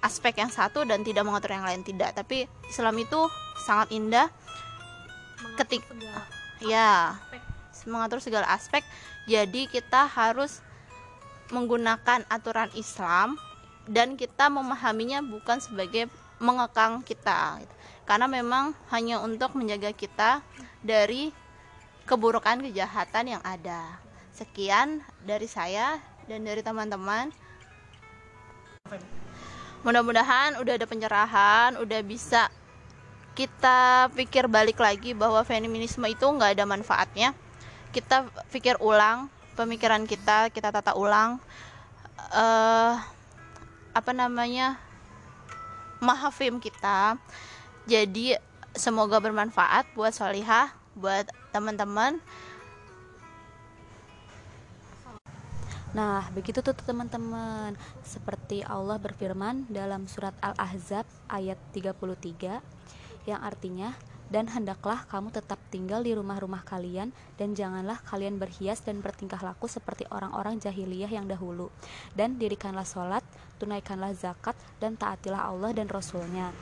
aspek 0.00 0.38
yang 0.38 0.52
satu 0.52 0.86
dan 0.86 1.02
tidak 1.02 1.26
mengatur 1.26 1.54
yang 1.54 1.66
lain 1.66 1.82
tidak, 1.82 2.14
tapi 2.14 2.46
Islam 2.70 2.98
itu 3.02 3.20
sangat 3.66 3.90
indah 3.94 4.26
ketika 5.58 5.94
ya 6.62 7.18
mengatur 7.86 8.20
segala 8.20 8.46
aspek. 8.52 8.84
Jadi 9.28 9.68
kita 9.68 10.08
harus 10.08 10.64
menggunakan 11.52 12.24
aturan 12.28 12.68
Islam 12.76 13.40
dan 13.88 14.20
kita 14.20 14.52
memahaminya 14.52 15.24
bukan 15.24 15.60
sebagai 15.64 16.12
mengekang 16.38 17.02
kita 17.02 17.58
gitu. 17.64 17.74
karena 18.06 18.24
memang 18.30 18.72
hanya 18.88 19.20
untuk 19.20 19.52
menjaga 19.58 19.92
kita 19.92 20.40
dari 20.80 21.34
keburukan 22.08 22.64
kejahatan 22.64 23.36
yang 23.36 23.42
ada. 23.44 24.00
Sekian 24.32 25.02
dari 25.26 25.50
saya 25.50 25.98
dan 26.30 26.46
dari 26.46 26.62
teman-teman 26.62 27.34
mudah-mudahan 29.86 30.58
udah 30.58 30.72
ada 30.74 30.86
pencerahan 30.86 31.78
udah 31.78 32.00
bisa 32.02 32.50
kita 33.38 34.10
pikir 34.18 34.50
balik 34.50 34.82
lagi 34.82 35.14
bahwa 35.14 35.46
feminisme 35.46 36.02
itu 36.10 36.26
nggak 36.26 36.58
ada 36.58 36.66
manfaatnya. 36.66 37.30
Kita 37.94 38.26
pikir 38.50 38.82
ulang 38.82 39.30
pemikiran 39.54 40.02
kita 40.10 40.50
kita 40.50 40.74
tata 40.74 40.98
ulang. 40.98 41.38
Uh, 42.34 42.98
apa 43.94 44.10
namanya? 44.10 44.82
Mahafim 46.02 46.58
kita. 46.58 47.14
Jadi 47.86 48.34
semoga 48.74 49.22
bermanfaat 49.22 49.86
buat 49.94 50.10
Solihah 50.10 50.74
buat 50.98 51.30
teman-teman 51.54 52.18
Nah, 55.98 56.22
begitu 56.30 56.62
tuh 56.62 56.78
teman-teman. 56.78 57.74
Seperti 58.06 58.62
Allah 58.62 59.02
berfirman 59.02 59.66
dalam 59.66 60.06
surat 60.06 60.30
Al-Ahzab 60.38 61.02
ayat 61.26 61.58
33 61.74 62.62
yang 63.26 63.42
artinya 63.42 63.98
dan 64.30 64.46
hendaklah 64.46 65.02
kamu 65.10 65.34
tetap 65.34 65.58
tinggal 65.74 66.06
di 66.06 66.14
rumah-rumah 66.14 66.62
kalian 66.62 67.10
dan 67.34 67.58
janganlah 67.58 67.98
kalian 68.06 68.38
berhias 68.38 68.78
dan 68.86 69.02
bertingkah 69.02 69.42
laku 69.42 69.66
seperti 69.66 70.06
orang-orang 70.14 70.62
jahiliyah 70.62 71.10
yang 71.10 71.26
dahulu 71.26 71.72
dan 72.14 72.38
dirikanlah 72.38 72.86
sholat 72.86 73.26
tunaikanlah 73.58 74.14
zakat 74.14 74.54
dan 74.78 74.94
taatilah 75.00 75.50
Allah 75.50 75.74
dan 75.74 75.88
Rasulnya 75.90 76.54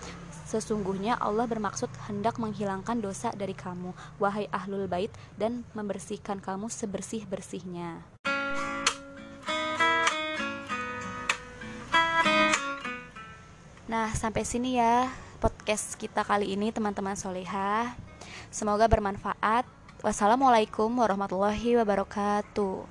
Sesungguhnya 0.47 1.19
Allah 1.19 1.51
bermaksud 1.51 1.91
hendak 2.07 2.39
menghilangkan 2.39 3.03
dosa 3.03 3.35
dari 3.35 3.51
kamu, 3.51 3.91
wahai 4.23 4.47
ahlul 4.55 4.87
bait, 4.87 5.11
dan 5.35 5.67
membersihkan 5.75 6.39
kamu 6.39 6.71
sebersih-bersihnya. 6.71 8.16
Nah, 13.87 14.11
sampai 14.19 14.43
sini 14.43 14.83
ya 14.83 15.07
podcast 15.39 15.95
kita 15.95 16.27
kali 16.27 16.59
ini 16.59 16.75
teman-teman 16.75 17.15
soleha. 17.15 17.95
Semoga 18.51 18.91
bermanfaat. 18.91 19.63
Wassalamualaikum 20.03 20.91
warahmatullahi 20.91 21.79
wabarakatuh. 21.79 22.83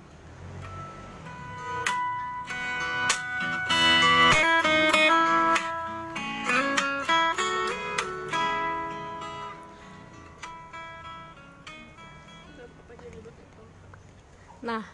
Nah, 14.63 14.87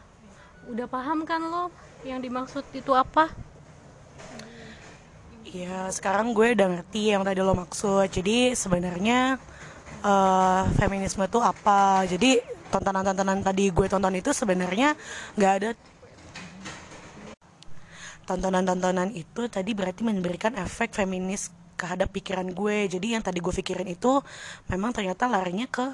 udah 0.66 0.88
paham 0.90 1.30
kan 1.30 1.46
lo 1.46 1.70
yang 2.02 2.26
dimaksud 2.26 2.66
itu 2.74 2.90
apa? 2.98 3.51
Ya 5.52 5.92
sekarang 5.92 6.32
gue 6.32 6.56
udah 6.56 6.80
ngerti 6.80 7.12
yang 7.12 7.28
tadi 7.28 7.44
lo 7.44 7.52
maksud. 7.52 8.08
Jadi 8.08 8.56
sebenarnya 8.56 9.36
eh, 10.00 10.64
feminisme 10.80 11.28
itu 11.28 11.40
apa? 11.44 12.08
Jadi 12.08 12.40
tontonan-tontonan 12.72 13.44
tadi 13.44 13.68
gue 13.68 13.88
tonton 13.92 14.16
itu 14.16 14.32
sebenarnya 14.32 14.96
nggak 15.36 15.54
ada 15.60 15.70
tontonan-tontonan 18.32 19.12
itu 19.12 19.52
tadi 19.52 19.76
berarti 19.76 20.08
memberikan 20.08 20.56
efek 20.56 20.96
feminis 20.96 21.52
kehadap 21.76 22.16
pikiran 22.16 22.48
gue. 22.56 22.88
Jadi 22.88 23.20
yang 23.20 23.24
tadi 23.24 23.44
gue 23.44 23.52
pikirin 23.52 23.92
itu 23.92 24.24
memang 24.72 24.96
ternyata 24.96 25.28
larinya 25.28 25.68
ke 25.68 25.92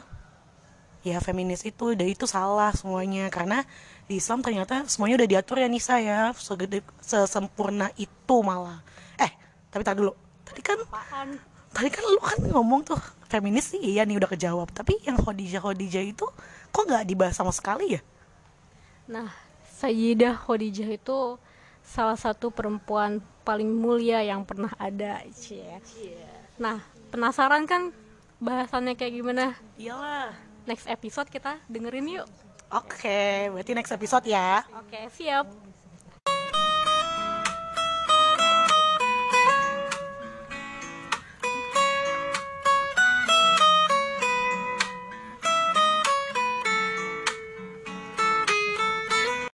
ya 1.01 1.17
feminis 1.17 1.65
itu 1.65 1.97
dan 1.97 2.05
itu 2.05 2.29
salah 2.29 2.69
semuanya 2.77 3.33
karena 3.33 3.65
di 4.05 4.21
Islam 4.21 4.45
ternyata 4.45 4.85
semuanya 4.85 5.25
udah 5.25 5.29
diatur 5.33 5.57
ya 5.65 5.69
Nisa 5.71 5.97
ya 5.97 6.29
sesempurna 7.01 7.89
itu 7.97 8.37
malah 8.45 8.85
tapi 9.77 9.85
tadi 9.85 9.97
dulu 10.01 10.13
tadi 10.41 10.61
kan 10.65 10.77
tadi 11.69 11.89
kan 11.93 12.03
lu 12.09 12.17
kan 12.17 12.39
ngomong 12.49 12.81
tuh 12.81 12.97
feminis 13.29 13.69
sih 13.69 13.79
iya 13.79 14.01
nih 14.01 14.17
udah 14.17 14.25
kejawab 14.27 14.73
tapi 14.73 14.97
yang 15.05 15.21
Khadijah 15.21 15.61
Khadijah 15.61 16.01
itu 16.01 16.25
kok 16.73 16.83
nggak 16.83 17.05
dibahas 17.05 17.37
sama 17.37 17.53
sekali 17.53 17.95
ya 17.95 18.01
Nah, 19.07 19.31
Sayyidah 19.79 20.35
Khadijah 20.35 20.89
itu 20.91 21.39
salah 21.79 22.19
satu 22.19 22.51
perempuan 22.51 23.23
paling 23.47 23.71
mulia 23.71 24.19
yang 24.19 24.43
pernah 24.43 24.67
ada. 24.75 25.23
Cie. 25.31 25.79
Nah, 26.59 26.83
penasaran 27.07 27.63
kan 27.63 27.95
bahasannya 28.43 28.99
kayak 28.99 29.13
gimana? 29.15 29.55
iyalah 29.79 30.35
Next 30.67 30.91
episode 30.91 31.31
kita 31.31 31.63
dengerin 31.71 32.19
yuk. 32.19 32.27
oke 32.67 33.23
berarti 33.55 33.71
next 33.71 33.95
episode 33.95 34.27
ya 34.27 34.59
Oke, 34.75 35.07
siap. 35.15 35.47